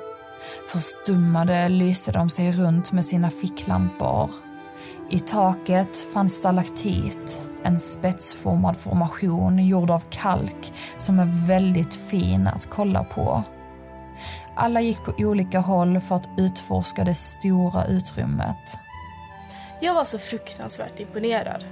Förstummade 0.68 1.70
lyste 1.70 2.12
de 2.12 2.30
sig 2.30 2.52
runt 2.52 2.92
med 2.92 3.06
sina 3.06 3.30
ficklampor. 3.30 4.30
I 5.10 5.20
taket 5.20 5.98
fanns 5.98 6.36
stalaktit, 6.36 7.42
en 7.64 7.80
spetsformad 7.80 8.78
formation 8.78 9.68
gjord 9.68 9.92
av 9.92 10.04
kalk 10.10 10.74
som 10.98 11.20
är 11.20 11.48
väldigt 11.48 11.94
fin 11.94 12.48
att 12.48 12.70
kolla 12.70 13.04
på. 13.04 13.44
Alla 14.56 14.82
gick 14.82 15.04
på 15.06 15.14
olika 15.18 15.60
håll 15.60 16.00
för 16.00 16.16
att 16.16 16.30
utforska 16.38 17.04
det 17.04 17.16
stora 17.16 17.86
utrymmet. 17.86 18.80
Jag 19.82 19.94
var 19.94 20.06
så 20.06 20.20
fruktansvärt 20.20 21.00
imponerad. 21.00 21.66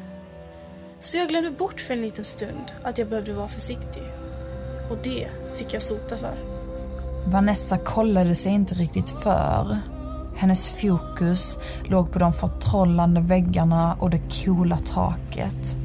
Så 1.00 1.18
jag 1.18 1.30
glömde 1.30 1.52
bort 1.52 1.82
för 1.82 1.94
en 1.94 2.02
liten 2.02 2.24
stund 2.24 2.72
att 2.84 2.98
jag 2.98 3.10
behövde 3.10 3.34
vara 3.34 3.48
försiktig. 3.48 4.04
Och 4.90 4.98
det 5.04 5.28
fick 5.54 5.74
jag 5.74 5.82
sota 5.82 6.18
för. 6.18 6.38
Vanessa 7.26 7.78
kollade 7.78 8.36
sig 8.36 8.52
inte 8.52 8.76
riktigt 8.76 9.10
för. 9.10 9.78
Hennes 10.42 10.72
fokus 10.72 11.60
låg 11.84 12.12
på 12.12 12.20
de 12.20 12.34
förtrollande 12.34 13.22
väggarna 13.22 13.96
och 14.00 14.10
det 14.10 14.22
coola 14.46 14.78
taket. 14.78 15.78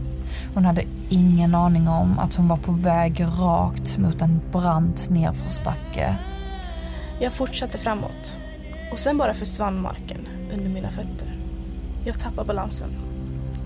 Hon 0.54 0.64
hade 0.64 0.82
ingen 1.08 1.54
aning 1.54 1.88
om 1.88 2.18
att 2.18 2.34
hon 2.34 2.48
var 2.48 2.56
på 2.56 2.72
väg 2.72 3.26
rakt 3.40 3.98
mot 3.98 4.22
en 4.22 4.40
brant 4.52 5.10
nedförsbacke. 5.10 6.16
Jag 7.20 7.32
fortsatte 7.32 7.78
framåt 7.78 8.38
och 8.92 8.98
sen 8.98 9.18
bara 9.18 9.34
försvann 9.34 9.82
marken 9.82 10.28
under 10.52 10.68
mina 10.68 10.90
fötter. 10.90 11.38
Jag 12.06 12.18
tappade 12.18 12.46
balansen 12.46 12.90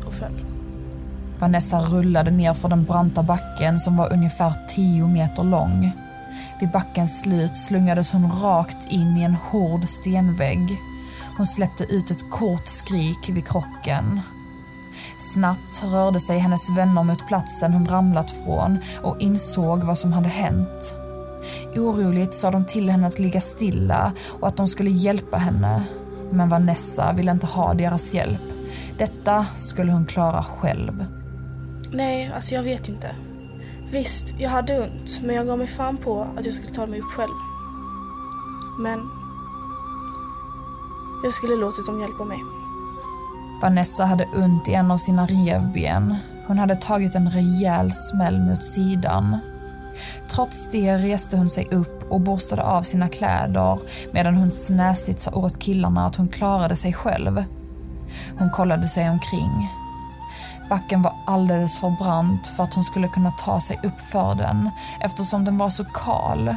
och 0.07 0.13
föll. 0.13 0.45
Vanessa 1.39 1.79
rullade 1.81 2.31
ner 2.31 2.55
för 2.55 2.69
den 2.69 2.85
branta 2.85 3.23
backen 3.23 3.81
som 3.81 3.97
var 3.97 4.13
ungefär 4.13 4.53
10 4.69 5.07
meter 5.07 5.45
lång. 5.45 5.93
Vid 6.61 6.71
backens 6.71 7.21
slut 7.21 7.57
slungades 7.57 8.13
hon 8.13 8.33
rakt 8.33 8.93
in 8.93 9.17
i 9.17 9.23
en 9.23 9.35
hård 9.35 9.85
stenvägg. 9.85 10.79
Hon 11.37 11.47
släppte 11.47 11.85
ut 11.85 12.11
ett 12.11 12.31
kort 12.31 12.69
skrik 12.69 13.29
vid 13.29 13.49
krocken. 13.49 14.21
Snabbt 15.19 15.83
rörde 15.85 16.21
sig 16.21 16.39
hennes 16.39 16.71
vänner 16.77 17.03
mot 17.03 17.27
platsen 17.29 17.73
hon 17.73 17.87
ramlat 17.87 18.31
från 18.31 18.79
och 19.03 19.21
insåg 19.21 19.85
vad 19.85 19.99
som 19.99 20.13
hade 20.13 20.29
hänt. 20.29 20.95
Oroligt 21.77 22.35
sa 22.35 22.51
de 22.51 22.67
till 22.67 22.91
henne 22.91 23.07
att 23.07 23.19
ligga 23.19 23.41
stilla 23.41 24.13
och 24.41 24.49
att 24.49 24.57
de 24.57 24.69
skulle 24.69 24.91
hjälpa 24.91 25.37
henne. 25.37 25.83
Men 26.31 26.49
Vanessa 26.49 27.13
ville 27.13 27.31
inte 27.31 27.47
ha 27.47 27.75
deras 27.75 28.15
hjälp. 28.15 28.43
Detta 28.99 29.47
skulle 29.57 29.93
hon 29.93 30.07
klara 30.07 30.43
själv. 30.43 31.07
Nej, 31.93 32.33
alltså 32.35 32.55
jag 32.55 32.63
vet 32.63 32.89
inte. 32.89 33.15
Visst, 33.93 34.35
jag 34.39 34.51
hade 34.51 34.81
ont, 34.81 35.21
men 35.23 35.37
jag 35.37 35.47
gav 35.47 35.59
mig 35.59 35.67
fan 35.67 35.97
på 35.97 36.27
att 36.37 36.45
jag 36.45 36.55
skulle 36.55 36.73
ta 36.73 36.87
mig 36.87 37.01
upp 37.01 37.07
själv. 37.07 37.35
Men... 38.79 39.11
Jag 41.23 41.33
skulle 41.33 41.57
låtit 41.57 41.87
dem 41.87 42.01
hjälpa 42.01 42.25
mig. 42.25 42.39
Vanessa 43.63 44.05
hade 44.05 44.25
ont 44.25 44.69
i 44.69 44.75
en 44.75 44.91
av 44.91 44.97
sina 44.97 45.27
revben. 45.27 46.17
Hon 46.47 46.59
hade 46.59 46.77
tagit 46.77 47.15
en 47.15 47.31
rejäl 47.31 47.93
smäll 47.93 48.41
mot 48.41 48.63
sidan. 48.63 49.39
Trots 50.31 50.71
det 50.71 50.97
reste 50.97 51.37
hon 51.37 51.51
sig 51.51 51.69
upp 51.71 52.11
och 52.11 52.21
borstade 52.21 52.63
av 52.63 52.83
sina 52.83 53.09
kläder 53.09 53.79
medan 54.13 54.35
hon 54.35 54.51
snäsigt 54.51 55.21
sa 55.21 55.31
åt 55.31 55.59
killarna 55.59 56.07
att 56.07 56.17
hon 56.17 56.29
klarade 56.29 56.77
sig 56.77 56.93
själv. 56.93 57.45
Hon 58.39 58.51
kollade 58.51 58.89
sig 58.89 59.11
omkring. 59.11 59.80
Backen 60.71 61.03
var 61.03 61.17
alldeles 61.27 61.81
för 61.81 61.91
brant 61.91 62.47
för 62.47 62.63
att 62.63 62.75
hon 62.75 62.85
skulle 62.85 63.09
kunna 63.09 63.31
ta 63.31 63.61
sig 63.61 63.81
upp 63.83 64.01
för 64.01 64.35
den 64.35 64.71
eftersom 65.01 65.45
den 65.45 65.59
var 65.59 65.71
så 65.71 65.85
kal. 65.85 66.57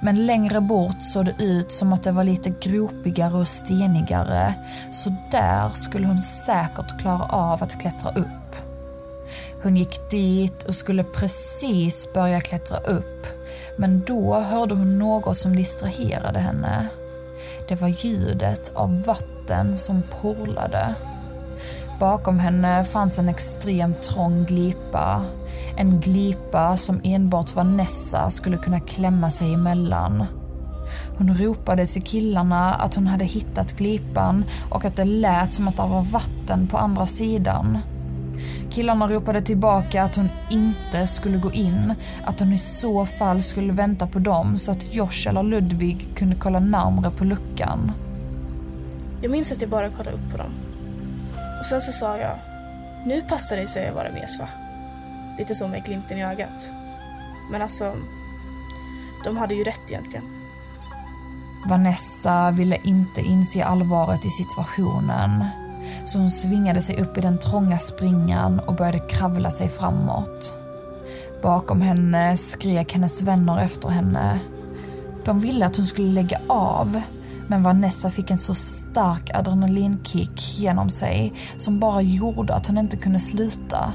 Men 0.00 0.26
längre 0.26 0.60
bort 0.60 1.02
såg 1.02 1.24
det 1.24 1.44
ut 1.44 1.72
som 1.72 1.92
att 1.92 2.02
det 2.02 2.12
var 2.12 2.24
lite 2.24 2.50
gropigare 2.50 3.34
och 3.34 3.48
stenigare, 3.48 4.54
så 4.90 5.16
där 5.30 5.68
skulle 5.68 6.06
hon 6.06 6.18
säkert 6.18 7.00
klara 7.00 7.24
av 7.24 7.62
att 7.62 7.80
klättra 7.80 8.10
upp. 8.10 8.56
Hon 9.62 9.76
gick 9.76 10.10
dit 10.10 10.62
och 10.62 10.74
skulle 10.74 11.04
precis 11.04 12.12
börja 12.14 12.40
klättra 12.40 12.78
upp, 12.78 13.26
men 13.78 14.02
då 14.06 14.34
hörde 14.34 14.74
hon 14.74 14.98
något 14.98 15.38
som 15.38 15.56
distraherade 15.56 16.40
henne. 16.40 16.88
Det 17.68 17.74
var 17.74 17.88
ljudet 17.88 18.72
av 18.74 19.02
vatten 19.02 19.78
som 19.78 20.02
porlade. 20.20 20.94
Bakom 22.00 22.38
henne 22.38 22.84
fanns 22.84 23.18
en 23.18 23.28
extremt 23.28 24.02
trång 24.02 24.44
glipa. 24.44 25.24
En 25.76 26.00
glipa 26.00 26.76
som 26.76 27.00
enbart 27.04 27.54
Vanessa 27.54 28.30
skulle 28.30 28.56
kunna 28.56 28.80
klämma 28.80 29.30
sig 29.30 29.54
emellan. 29.54 30.24
Hon 31.18 31.34
ropade 31.34 31.86
till 31.86 32.02
killarna 32.02 32.74
att 32.74 32.94
hon 32.94 33.06
hade 33.06 33.24
hittat 33.24 33.76
glipan 33.76 34.44
och 34.70 34.84
att 34.84 34.96
det 34.96 35.04
lät 35.04 35.52
som 35.52 35.68
att 35.68 35.76
det 35.76 35.82
var 35.82 36.02
vatten 36.02 36.66
på 36.66 36.78
andra 36.78 37.06
sidan. 37.06 37.78
Killarna 38.70 39.08
ropade 39.08 39.40
tillbaka 39.40 40.02
att 40.02 40.16
hon 40.16 40.28
inte 40.50 41.06
skulle 41.06 41.38
gå 41.38 41.52
in, 41.52 41.94
att 42.24 42.40
hon 42.40 42.52
i 42.52 42.58
så 42.58 43.06
fall 43.06 43.42
skulle 43.42 43.72
vänta 43.72 44.06
på 44.06 44.18
dem 44.18 44.58
så 44.58 44.72
att 44.72 44.94
Josh 44.94 45.28
eller 45.28 45.42
Ludvig 45.42 46.08
kunde 46.16 46.36
kolla 46.36 46.60
närmre 46.60 47.10
på 47.10 47.24
luckan. 47.24 47.92
Jag 49.22 49.30
minns 49.30 49.52
att 49.52 49.60
jag 49.60 49.70
bara 49.70 49.90
kollade 49.90 50.16
upp 50.16 50.30
på 50.32 50.38
dem. 50.38 50.71
Och 51.62 51.66
sen 51.66 51.80
så 51.80 51.92
sa 51.92 52.18
jag, 52.18 52.38
nu 53.04 53.22
passar 53.22 53.56
det 53.56 53.66
sig 53.66 53.88
att 53.88 53.94
vara 53.94 54.12
med 54.12 54.28
va? 54.38 54.48
Lite 55.38 55.54
så 55.54 55.68
med 55.68 55.84
glimten 55.84 56.18
i 56.18 56.24
ögat. 56.24 56.70
Men 57.50 57.62
alltså, 57.62 57.96
de 59.24 59.36
hade 59.36 59.54
ju 59.54 59.64
rätt 59.64 59.90
egentligen. 59.90 60.24
Vanessa 61.68 62.50
ville 62.50 62.78
inte 62.84 63.20
inse 63.20 63.64
allvaret 63.64 64.24
i 64.24 64.30
situationen. 64.30 65.44
Så 66.04 66.18
hon 66.18 66.30
svingade 66.30 66.82
sig 66.82 67.02
upp 67.02 67.18
i 67.18 67.20
den 67.20 67.38
trånga 67.38 67.78
springan 67.78 68.60
och 68.60 68.74
började 68.74 68.98
kravla 68.98 69.50
sig 69.50 69.68
framåt. 69.68 70.54
Bakom 71.42 71.80
henne 71.80 72.36
skrek 72.36 72.92
hennes 72.92 73.22
vänner 73.22 73.58
efter 73.58 73.88
henne. 73.88 74.40
De 75.24 75.40
ville 75.40 75.66
att 75.66 75.76
hon 75.76 75.86
skulle 75.86 76.12
lägga 76.12 76.40
av, 76.46 77.02
men 77.52 77.62
Vanessa 77.62 78.10
fick 78.10 78.30
en 78.30 78.38
så 78.38 78.54
stark 78.54 79.30
adrenalinkick 79.34 80.58
genom 80.58 80.90
sig 80.90 81.32
som 81.56 81.80
bara 81.80 82.02
gjorde 82.02 82.54
att 82.54 82.66
hon 82.66 82.78
inte 82.78 82.96
kunde 82.96 83.20
sluta. 83.20 83.92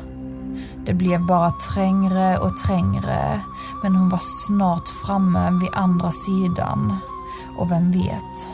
Det 0.86 0.93
blev 0.93 1.26
bara 1.26 1.52
trängre 1.52 2.38
och 2.38 2.58
trängre, 2.58 3.41
men 3.84 3.96
hon 3.96 4.10
var 4.10 4.22
snart 4.48 4.89
framme 5.06 5.52
vid 5.62 5.70
andra 5.74 6.12
sidan. 6.12 6.98
Och 7.58 7.72
vem 7.72 7.91
vet, 7.91 8.48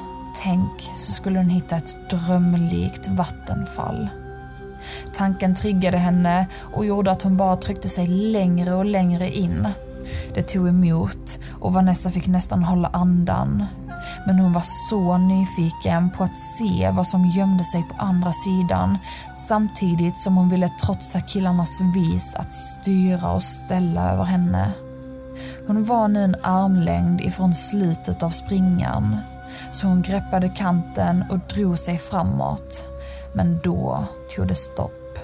tänk 0.44 0.92
så 0.96 1.12
skulle 1.12 1.40
hon 1.40 1.50
hitta 1.50 1.76
ett 1.76 2.10
drömlikt 2.10 3.08
vattenfall. 3.08 4.10
Tanken 5.14 5.56
triggade 5.56 5.98
henne 5.98 6.48
och 6.74 6.86
gjorde 6.86 7.12
att 7.12 7.22
hon 7.22 7.38
bara 7.38 7.56
tryckte 7.56 7.90
sig 7.90 8.08
längre 8.08 8.76
och 8.76 8.86
längre 8.86 9.30
in. 9.30 9.68
Det 10.34 10.42
tog 10.42 10.68
emot 10.68 11.40
och 11.60 11.74
Vanessa 11.74 12.10
fick 12.10 12.28
nästan 12.28 12.64
hålla 12.64 12.88
andan. 12.88 13.66
Men 14.26 14.40
hon 14.40 14.54
var 14.54 14.64
så 14.90 15.18
nyfiken 15.18 16.10
på 16.10 16.24
att 16.24 16.40
se 16.40 16.92
vad 16.94 17.08
som 17.08 17.26
gömde 17.26 17.64
sig 17.64 17.84
på 17.84 17.96
andra 17.98 18.32
sidan 18.32 18.98
samtidigt 19.36 20.20
som 20.20 20.38
hon 20.38 20.50
ville 20.50 20.70
trotsa 20.70 21.22
killarnas 21.22 21.82
vis 21.96 22.36
att 22.36 22.54
styra 22.54 23.32
och 23.32 23.44
ställa 23.44 24.12
över 24.12 24.24
henne. 24.24 24.72
Hon 25.68 25.84
var 25.84 26.08
nu 26.08 26.24
en 26.24 26.36
armlängd 26.44 27.22
ifrån 27.22 27.54
slutet 27.56 28.24
av 28.24 28.30
springan 28.30 29.18
så 29.72 29.88
hon 29.88 30.02
greppade 30.02 30.50
kanten 30.50 31.24
och 31.30 31.40
drog 31.40 31.80
sig 31.80 31.98
framåt. 31.98 32.88
Men 33.34 33.60
då 33.64 34.06
tog 34.36 34.48
det 34.48 34.56
stopp. 34.56 35.20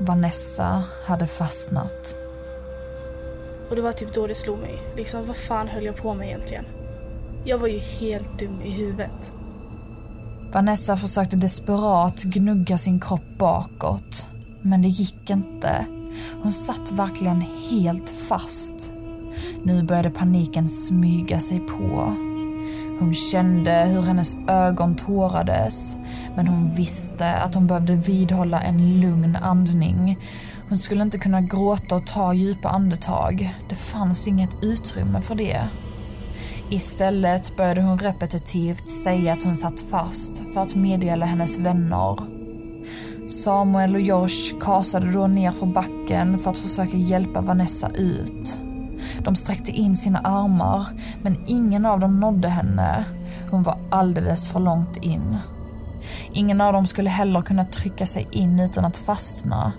Vanessa 0.00 0.82
hade 1.04 1.26
fastnat. 1.26 2.18
Och 3.70 3.76
det 3.76 3.82
var 3.82 3.92
typ 3.92 4.14
då 4.14 4.26
det 4.26 4.34
slog 4.34 4.58
mig. 4.58 4.82
Liksom, 4.96 5.26
vad 5.26 5.36
fan 5.36 5.68
höll 5.68 5.84
jag 5.84 5.96
på 5.96 6.14
med 6.14 6.26
egentligen? 6.26 6.64
Jag 7.44 7.58
var 7.58 7.68
ju 7.68 7.78
helt 7.78 8.38
dum 8.38 8.60
i 8.62 8.70
huvudet. 8.70 9.32
Vanessa 10.52 10.96
försökte 10.96 11.36
desperat 11.36 12.22
gnugga 12.22 12.78
sin 12.78 13.00
kropp 13.00 13.38
bakåt. 13.38 14.26
Men 14.62 14.82
det 14.82 14.88
gick 14.88 15.30
inte. 15.30 15.86
Hon 16.42 16.52
satt 16.52 16.92
verkligen 16.92 17.44
helt 17.70 18.10
fast. 18.10 18.92
Nu 19.62 19.82
började 19.82 20.10
paniken 20.10 20.68
smyga 20.68 21.40
sig 21.40 21.60
på. 21.60 22.14
Hon 22.98 23.14
kände 23.14 23.72
hur 23.72 24.02
hennes 24.02 24.36
ögon 24.48 24.94
tårades, 24.94 25.96
men 26.36 26.46
hon 26.46 26.74
visste 26.74 27.32
att 27.34 27.54
hon 27.54 27.66
behövde 27.66 27.94
vidhålla 27.94 28.60
en 28.60 29.00
lugn 29.00 29.36
andning. 29.36 30.18
Hon 30.68 30.78
skulle 30.78 31.02
inte 31.02 31.18
kunna 31.18 31.40
gråta 31.40 31.96
och 31.96 32.06
ta 32.06 32.34
djupa 32.34 32.68
andetag. 32.68 33.54
Det 33.68 33.74
fanns 33.74 34.28
inget 34.28 34.64
utrymme 34.64 35.20
för 35.20 35.34
det. 35.34 35.68
Istället 36.72 37.56
började 37.56 37.82
hon 37.82 37.98
repetitivt 37.98 38.88
säga 38.88 39.32
att 39.32 39.42
hon 39.42 39.56
satt 39.56 39.80
fast 39.80 40.42
för 40.54 40.60
att 40.60 40.74
meddela 40.74 41.26
hennes 41.26 41.58
vänner. 41.58 42.16
Samuel 43.28 43.94
och 43.94 44.00
Josh 44.00 44.58
kasade 44.60 45.12
då 45.12 45.26
ner 45.26 45.50
för 45.50 45.66
backen 45.66 46.38
för 46.38 46.50
att 46.50 46.58
försöka 46.58 46.96
hjälpa 46.96 47.40
Vanessa 47.40 47.88
ut. 47.88 48.58
De 49.18 49.34
sträckte 49.34 49.70
in 49.70 49.96
sina 49.96 50.18
armar, 50.18 50.86
men 51.22 51.44
ingen 51.46 51.86
av 51.86 52.00
dem 52.00 52.20
nådde 52.20 52.48
henne. 52.48 53.04
Hon 53.50 53.62
var 53.62 53.78
alldeles 53.90 54.48
för 54.48 54.60
långt 54.60 54.96
in. 54.96 55.36
Ingen 56.32 56.60
av 56.60 56.72
dem 56.72 56.86
skulle 56.86 57.10
heller 57.10 57.42
kunna 57.42 57.64
trycka 57.64 58.06
sig 58.06 58.28
in 58.30 58.60
utan 58.60 58.84
att 58.84 58.96
fastna. 58.96 59.72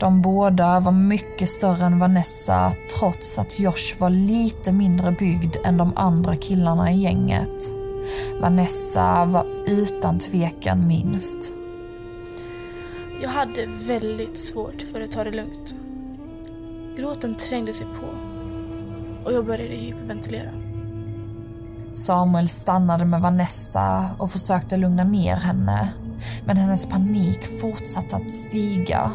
De 0.00 0.22
båda 0.22 0.80
var 0.80 0.92
mycket 0.92 1.48
större 1.48 1.84
än 1.84 1.98
Vanessa 1.98 2.72
trots 2.98 3.38
att 3.38 3.58
Josh 3.58 3.98
var 3.98 4.10
lite 4.10 4.72
mindre 4.72 5.12
byggd 5.12 5.56
än 5.64 5.76
de 5.76 5.92
andra 5.96 6.36
killarna 6.36 6.92
i 6.92 7.00
gänget. 7.00 7.72
Vanessa 8.40 9.24
var 9.24 9.46
utan 9.66 10.18
tvekan 10.18 10.86
minst. 10.86 11.52
Jag 13.22 13.28
hade 13.28 13.66
väldigt 13.66 14.38
svårt 14.38 14.82
för 14.92 15.00
att 15.00 15.10
ta 15.10 15.24
det 15.24 15.30
lugnt. 15.30 15.74
Gråten 16.96 17.34
trängde 17.34 17.72
sig 17.72 17.86
på 17.86 18.06
och 19.24 19.32
jag 19.32 19.46
började 19.46 19.74
hyperventilera. 19.74 20.50
Samuel 21.92 22.48
stannade 22.48 23.04
med 23.04 23.20
Vanessa 23.20 24.10
och 24.18 24.30
försökte 24.30 24.76
lugna 24.76 25.04
ner 25.04 25.36
henne. 25.36 25.92
Men 26.46 26.56
hennes 26.56 26.86
panik 26.86 27.60
fortsatte 27.60 28.16
att 28.16 28.34
stiga. 28.34 29.12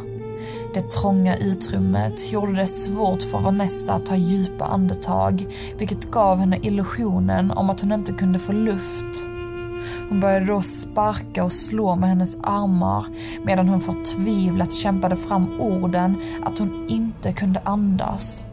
Det 0.74 0.92
trånga 0.92 1.38
utrymmet 1.38 2.32
gjorde 2.32 2.54
det 2.54 2.68
svårt 2.68 3.24
för 3.24 3.40
Vanessa 3.40 3.94
att 3.94 4.06
ta 4.06 4.16
djupa 4.16 4.66
andetag, 4.66 5.48
vilket 5.78 6.12
gav 6.12 6.40
henne 6.40 6.60
illusionen 6.62 7.52
om 7.52 7.70
att 7.70 7.82
hon 7.82 7.92
inte 7.92 8.12
kunde 8.12 8.40
få 8.40 8.52
luft. 8.52 9.26
Hon 10.10 10.20
började 10.20 10.46
då 10.46 10.62
sparka 10.62 11.44
och 11.44 11.52
slå 11.52 11.96
med 11.96 12.10
hennes 12.10 12.38
armar 12.44 13.06
medan 13.44 13.70
hon 13.70 13.82
förtvivlat 13.82 14.74
kämpade 14.74 15.16
fram 15.16 15.62
orden 15.62 16.18
att 16.46 16.60
hon 16.60 16.90
inte 16.90 17.34
kunde 17.34 17.62
andas. 17.64 18.46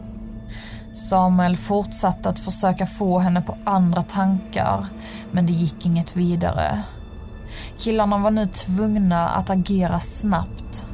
Samuel 0.93 1.55
fortsatte 1.55 2.29
att 2.29 2.39
försöka 2.39 2.85
få 2.85 3.19
henne 3.19 3.41
på 3.41 3.57
andra 3.65 4.01
tankar, 4.01 4.85
men 5.31 5.45
det 5.45 5.53
gick 5.53 5.85
inget 5.85 6.15
vidare. 6.17 6.83
Killarna 7.77 8.17
var 8.17 8.31
nu 8.31 8.45
tvungna 8.45 9.29
att 9.29 9.49
agera 9.49 9.99
snabbt. 9.99 10.90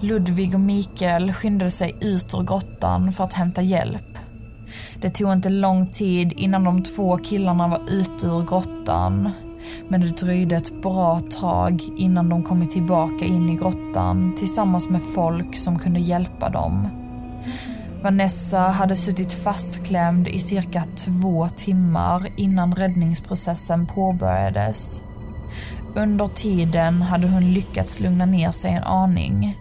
Ludvig 0.00 0.54
och 0.54 0.60
Mikael 0.60 1.32
skyndade 1.32 1.70
sig 1.70 1.96
ut 2.00 2.34
ur 2.34 2.42
grottan 2.42 3.12
för 3.12 3.24
att 3.24 3.32
hämta 3.32 3.62
hjälp. 3.62 4.18
Det 5.00 5.10
tog 5.10 5.32
inte 5.32 5.48
lång 5.48 5.86
tid 5.86 6.32
innan 6.36 6.64
de 6.64 6.82
två 6.82 7.16
killarna 7.16 7.68
var 7.68 7.80
ute 7.88 8.26
ur 8.26 8.44
grottan. 8.46 9.30
Men 9.88 10.00
det 10.00 10.16
dröjde 10.16 10.56
ett 10.56 10.82
bra 10.82 11.20
tag 11.20 11.82
innan 11.96 12.28
de 12.28 12.42
kommit 12.42 12.70
tillbaka 12.70 13.24
in 13.24 13.48
i 13.48 13.56
grottan 13.56 14.34
tillsammans 14.38 14.88
med 14.88 15.02
folk 15.02 15.56
som 15.56 15.78
kunde 15.78 16.00
hjälpa 16.00 16.50
dem. 16.50 16.88
Vanessa 18.02 18.58
hade 18.58 18.96
suttit 18.96 19.32
fastklämd 19.32 20.28
i 20.28 20.38
cirka 20.38 20.84
två 20.96 21.48
timmar 21.48 22.28
innan 22.36 22.74
räddningsprocessen 22.74 23.86
påbörjades. 23.86 25.02
Under 25.94 26.26
tiden 26.26 27.02
hade 27.02 27.28
hon 27.28 27.52
lyckats 27.52 28.00
lugna 28.00 28.26
ner 28.26 28.50
sig 28.50 28.72
en 28.72 28.82
aning. 28.82 29.56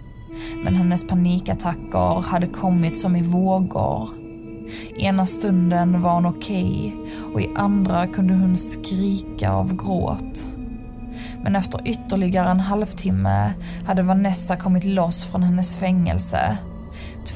Men 0.64 0.76
hennes 0.76 1.08
panikattacker 1.08 2.22
hade 2.22 2.48
kommit 2.48 3.00
som 3.00 3.16
i 3.16 3.22
vågor. 3.22 4.10
Ena 4.98 5.26
stunden 5.26 6.02
var 6.02 6.14
hon 6.14 6.26
okej 6.26 6.94
okay, 6.96 7.34
och 7.34 7.42
i 7.42 7.50
andra 7.56 8.08
kunde 8.08 8.34
hon 8.34 8.58
skrika 8.58 9.52
av 9.52 9.76
gråt. 9.76 10.48
Men 11.44 11.56
efter 11.56 11.88
ytterligare 11.88 12.50
en 12.50 12.60
halvtimme 12.60 13.54
hade 13.86 14.04
Vanessa 14.04 14.58
kommit 14.58 14.86
loss 14.86 15.26
från 15.26 15.44
hennes 15.44 15.76
fängelse 15.76 16.58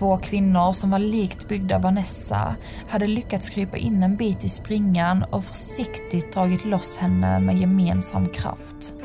två 0.02 0.18
kvinnor 0.18 0.72
som 0.72 0.92
var 0.92 1.00
likt 1.00 1.48
byggda 1.48 1.80
Vanessa 1.80 2.56
hade 2.90 3.08
lyckats 3.08 3.50
krypa 3.50 3.78
in 3.78 4.04
en 4.04 4.16
bit 4.16 4.44
i 4.44 4.50
springan 4.50 5.26
och 5.32 5.44
försiktigt 5.44 6.32
tagit 6.32 6.66
loss 6.66 6.98
henne 6.98 7.40
med 7.40 7.58
gemensam 7.58 8.26
kraft. 8.30 8.96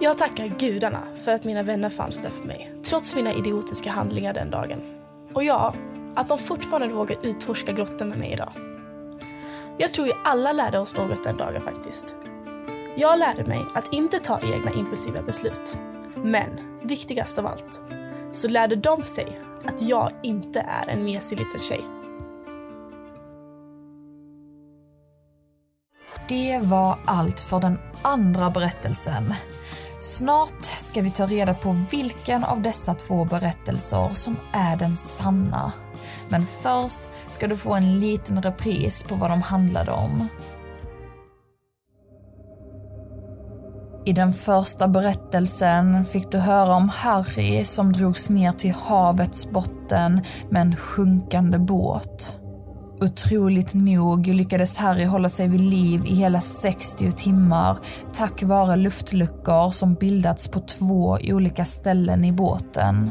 Jag 0.00 0.18
tackar 0.18 0.48
gudarna 0.58 1.02
för 1.24 1.32
att 1.32 1.44
mina 1.44 1.62
vänner 1.62 1.90
fanns 1.90 2.22
där 2.22 2.30
för 2.30 2.46
mig, 2.46 2.72
trots 2.86 3.14
mina 3.14 3.32
idiotiska 3.32 3.90
handlingar 3.90 4.34
den 4.34 4.50
dagen. 4.50 4.80
Och 5.34 5.44
ja, 5.44 5.74
att 6.14 6.28
de 6.28 6.38
fortfarande 6.38 6.94
vågar 6.94 7.16
utforska 7.22 7.72
grottan 7.72 8.08
med 8.08 8.18
mig 8.18 8.32
idag. 8.32 8.52
Jag 9.78 9.92
tror 9.92 10.04
vi 10.04 10.12
alla 10.24 10.52
lärde 10.52 10.78
oss 10.78 10.96
något 10.96 11.24
den 11.24 11.36
dagen 11.36 11.62
faktiskt. 11.62 12.16
Jag 12.96 13.18
lärde 13.18 13.44
mig 13.44 13.64
att 13.74 13.92
inte 13.92 14.18
ta 14.18 14.40
egna 14.40 14.72
impulsiva 14.72 15.22
beslut. 15.22 15.78
Men, 16.14 16.50
viktigast 16.82 17.38
av 17.38 17.46
allt, 17.46 17.82
så 18.32 18.48
lärde 18.48 18.76
de 18.76 19.02
sig 19.02 19.38
att 19.64 19.82
jag 19.82 20.12
inte 20.22 20.60
är 20.60 20.88
en 20.88 21.04
mesig 21.04 21.38
liten 21.38 21.60
tjej. 21.60 21.84
Det 26.28 26.60
var 26.62 26.98
allt 27.04 27.40
för 27.40 27.60
den 27.60 27.78
andra 28.02 28.50
berättelsen. 28.50 29.34
Snart 29.98 30.64
ska 30.64 31.02
vi 31.02 31.10
ta 31.10 31.26
reda 31.26 31.54
på 31.54 31.72
vilken 31.90 32.44
av 32.44 32.62
dessa 32.62 32.94
två 32.94 33.24
berättelser 33.24 34.10
som 34.12 34.36
är 34.52 34.76
den 34.76 34.96
sanna. 34.96 35.72
Men 36.28 36.46
först 36.46 37.00
ska 37.30 37.46
du 37.46 37.56
få 37.56 37.74
en 37.74 37.98
liten 37.98 38.42
repris 38.42 39.02
på 39.02 39.14
vad 39.14 39.30
de 39.30 39.42
handlade 39.42 39.90
om. 39.90 40.28
I 44.06 44.12
den 44.12 44.32
första 44.32 44.88
berättelsen 44.88 46.04
fick 46.04 46.30
du 46.30 46.38
höra 46.38 46.74
om 46.74 46.88
Harry 46.88 47.64
som 47.64 47.92
drogs 47.92 48.30
ner 48.30 48.52
till 48.52 48.74
havets 48.74 49.50
botten 49.50 50.20
med 50.50 50.62
en 50.62 50.76
sjunkande 50.76 51.58
båt. 51.58 52.40
Otroligt 53.00 53.74
nog 53.74 54.26
lyckades 54.26 54.76
Harry 54.76 55.04
hålla 55.04 55.28
sig 55.28 55.48
vid 55.48 55.60
liv 55.60 56.06
i 56.06 56.14
hela 56.14 56.40
60 56.40 57.12
timmar 57.12 57.78
tack 58.12 58.42
vare 58.42 58.76
luftluckor 58.76 59.70
som 59.70 59.94
bildats 59.94 60.48
på 60.48 60.60
två 60.60 61.18
olika 61.22 61.64
ställen 61.64 62.24
i 62.24 62.32
båten. 62.32 63.10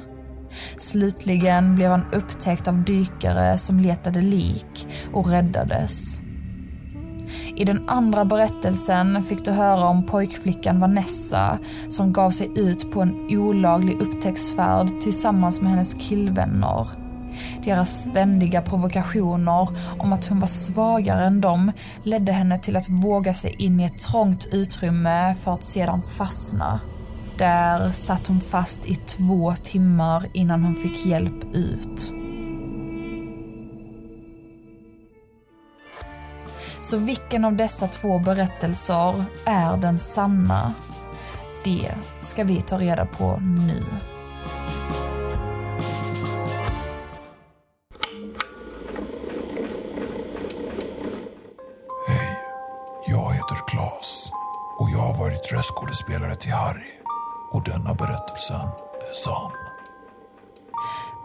Slutligen 0.78 1.76
blev 1.76 1.92
han 1.92 2.06
upptäckt 2.14 2.68
av 2.68 2.84
dykare 2.84 3.58
som 3.58 3.80
letade 3.80 4.22
lik 4.22 4.88
och 5.14 5.30
räddades. 5.30 6.20
I 7.56 7.66
den 7.66 7.90
andra 7.90 8.26
berättelsen 8.26 9.24
fick 9.24 9.46
du 9.46 9.52
höra 9.52 9.88
om 9.88 10.06
pojkflickan 10.06 10.80
Vanessa 10.80 11.60
som 11.90 12.14
gav 12.14 12.32
sig 12.32 12.52
ut 12.56 12.92
på 12.92 13.02
en 13.02 13.28
olaglig 13.30 14.02
upptäcktsfärd 14.02 15.02
tillsammans 15.02 15.62
med 15.62 15.72
hennes 15.72 15.94
killvänner. 15.94 17.05
Deras 17.64 18.04
ständiga 18.04 18.62
provokationer 18.62 19.68
om 20.00 20.14
att 20.14 20.26
hon 20.26 20.40
var 20.40 20.48
svagare 20.48 21.26
än 21.26 21.42
dem 21.42 21.72
ledde 22.04 22.32
henne 22.32 22.60
till 22.60 22.76
att 22.76 22.90
våga 22.90 23.34
sig 23.34 23.56
in 23.58 23.80
i 23.80 23.84
ett 23.84 24.00
trångt 24.00 24.48
utrymme 24.52 25.36
för 25.36 25.54
att 25.54 25.64
sedan 25.64 26.02
fastna. 26.02 26.80
Där 27.38 27.92
satt 27.92 28.28
hon 28.28 28.40
fast 28.40 28.86
i 28.86 28.96
två 28.96 29.56
timmar 29.56 30.26
innan 30.34 30.64
hon 30.64 30.76
fick 30.76 31.06
hjälp 31.06 31.56
ut. 31.56 32.12
Så 36.82 36.98
vilken 36.98 37.46
av 37.46 37.56
dessa 37.56 37.88
två 37.88 38.20
berättelser 38.20 39.24
är 39.46 39.78
den 39.78 40.00
sanna? 40.00 40.74
Det 41.64 41.92
ska 42.20 42.44
vi 42.44 42.62
ta 42.62 42.78
reda 42.78 43.06
på 43.06 43.42
nu. 43.68 43.84
Skådespelare 55.66 56.36
till 56.36 56.52
Harry. 56.52 56.92
Och 57.52 57.64
denna 57.64 57.94
berättelsen 57.94 58.68
är 59.10 59.14
sann. 59.14 59.52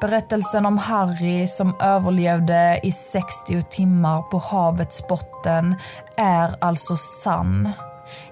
Berättelsen 0.01 0.67
om 0.67 0.79
Harry 0.79 1.47
som 1.47 1.77
överlevde 1.81 2.81
i 2.83 2.93
60 2.93 3.63
timmar 3.63 4.23
på 4.23 4.39
havets 4.39 5.09
botten 5.09 5.75
är 6.17 6.55
alltså 6.61 6.97
sann. 6.97 7.73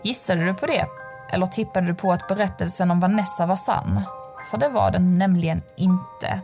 Gissade 0.03 0.44
du 0.44 0.55
på 0.55 0.66
det? 0.66 0.87
Eller 1.33 1.47
tippade 1.47 1.87
du 1.87 1.94
på 1.94 2.12
att 2.12 2.29
berättelsen 2.29 2.90
om 2.90 3.01
Vanessa 3.01 3.47
var 3.47 3.57
sann? 3.57 4.03
För 4.51 4.59
det 4.59 4.68
var 4.68 4.90
den 4.90 5.18
nämligen 5.18 5.62
inte. 5.77 6.40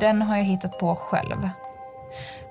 Den 0.00 0.22
har 0.22 0.36
jag 0.36 0.44
hittat 0.44 0.78
på 0.78 0.96
själv. 0.96 1.48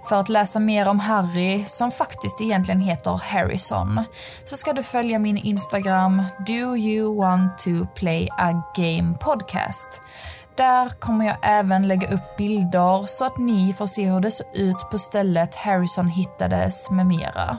För 0.09 0.19
att 0.19 0.29
läsa 0.29 0.59
mer 0.59 0.87
om 0.87 0.99
Harry, 0.99 1.65
som 1.65 1.91
faktiskt 1.91 2.41
egentligen 2.41 2.81
heter 2.81 3.21
Harrison, 3.23 4.03
så 4.43 4.57
ska 4.57 4.73
du 4.73 4.83
följa 4.83 5.19
min 5.19 5.37
Instagram 5.37 6.23
Do 6.47 6.77
you 6.77 7.17
want 7.17 7.57
to 7.57 7.69
play 7.95 8.29
a 8.37 8.63
game 8.75 9.17
podcast. 9.19 10.01
Där 10.55 10.89
kommer 10.99 11.25
jag 11.25 11.37
även 11.41 11.87
lägga 11.87 12.13
upp 12.13 12.37
bilder 12.37 13.05
så 13.05 13.25
att 13.25 13.37
ni 13.37 13.73
får 13.73 13.87
se 13.87 14.05
hur 14.05 14.19
det 14.19 14.31
såg 14.31 14.47
ut 14.53 14.89
på 14.91 14.97
stället 14.97 15.55
Harrison 15.55 16.07
hittades 16.07 16.89
med 16.89 17.05
mera. 17.05 17.57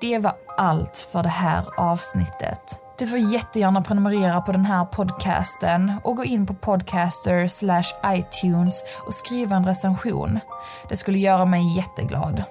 Det 0.00 0.18
var 0.18 0.34
allt 0.56 1.08
för 1.12 1.22
det 1.22 1.28
här 1.28 1.64
avsnittet. 1.76 2.81
Du 3.02 3.06
får 3.08 3.18
jättegärna 3.18 3.82
prenumerera 3.82 4.40
på 4.40 4.52
den 4.52 4.64
här 4.64 4.84
podcasten 4.84 5.92
och 6.04 6.16
gå 6.16 6.24
in 6.24 6.46
på 6.46 6.54
podcaster 6.54 7.46
slash 7.46 7.84
iTunes 8.06 8.84
och 9.06 9.14
skriva 9.14 9.56
en 9.56 9.66
recension. 9.66 10.40
Det 10.88 10.96
skulle 10.96 11.18
göra 11.18 11.44
mig 11.44 11.76
jätteglad. 11.76 12.44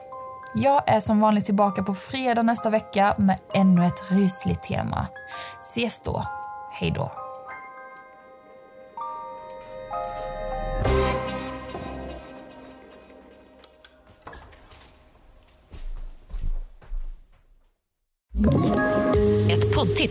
Jag 0.53 0.83
är 0.87 0.99
som 0.99 1.19
vanligt 1.19 1.45
tillbaka 1.45 1.83
på 1.83 1.93
fredag 1.93 2.41
nästa 2.41 2.69
vecka 2.69 3.15
med 3.17 3.39
ännu 3.53 3.85
ett 3.85 4.11
rysligt 4.11 4.63
tema. 4.63 5.07
Ses 5.61 6.01
då. 6.03 6.25
Hej 6.71 6.91
då. 6.91 7.20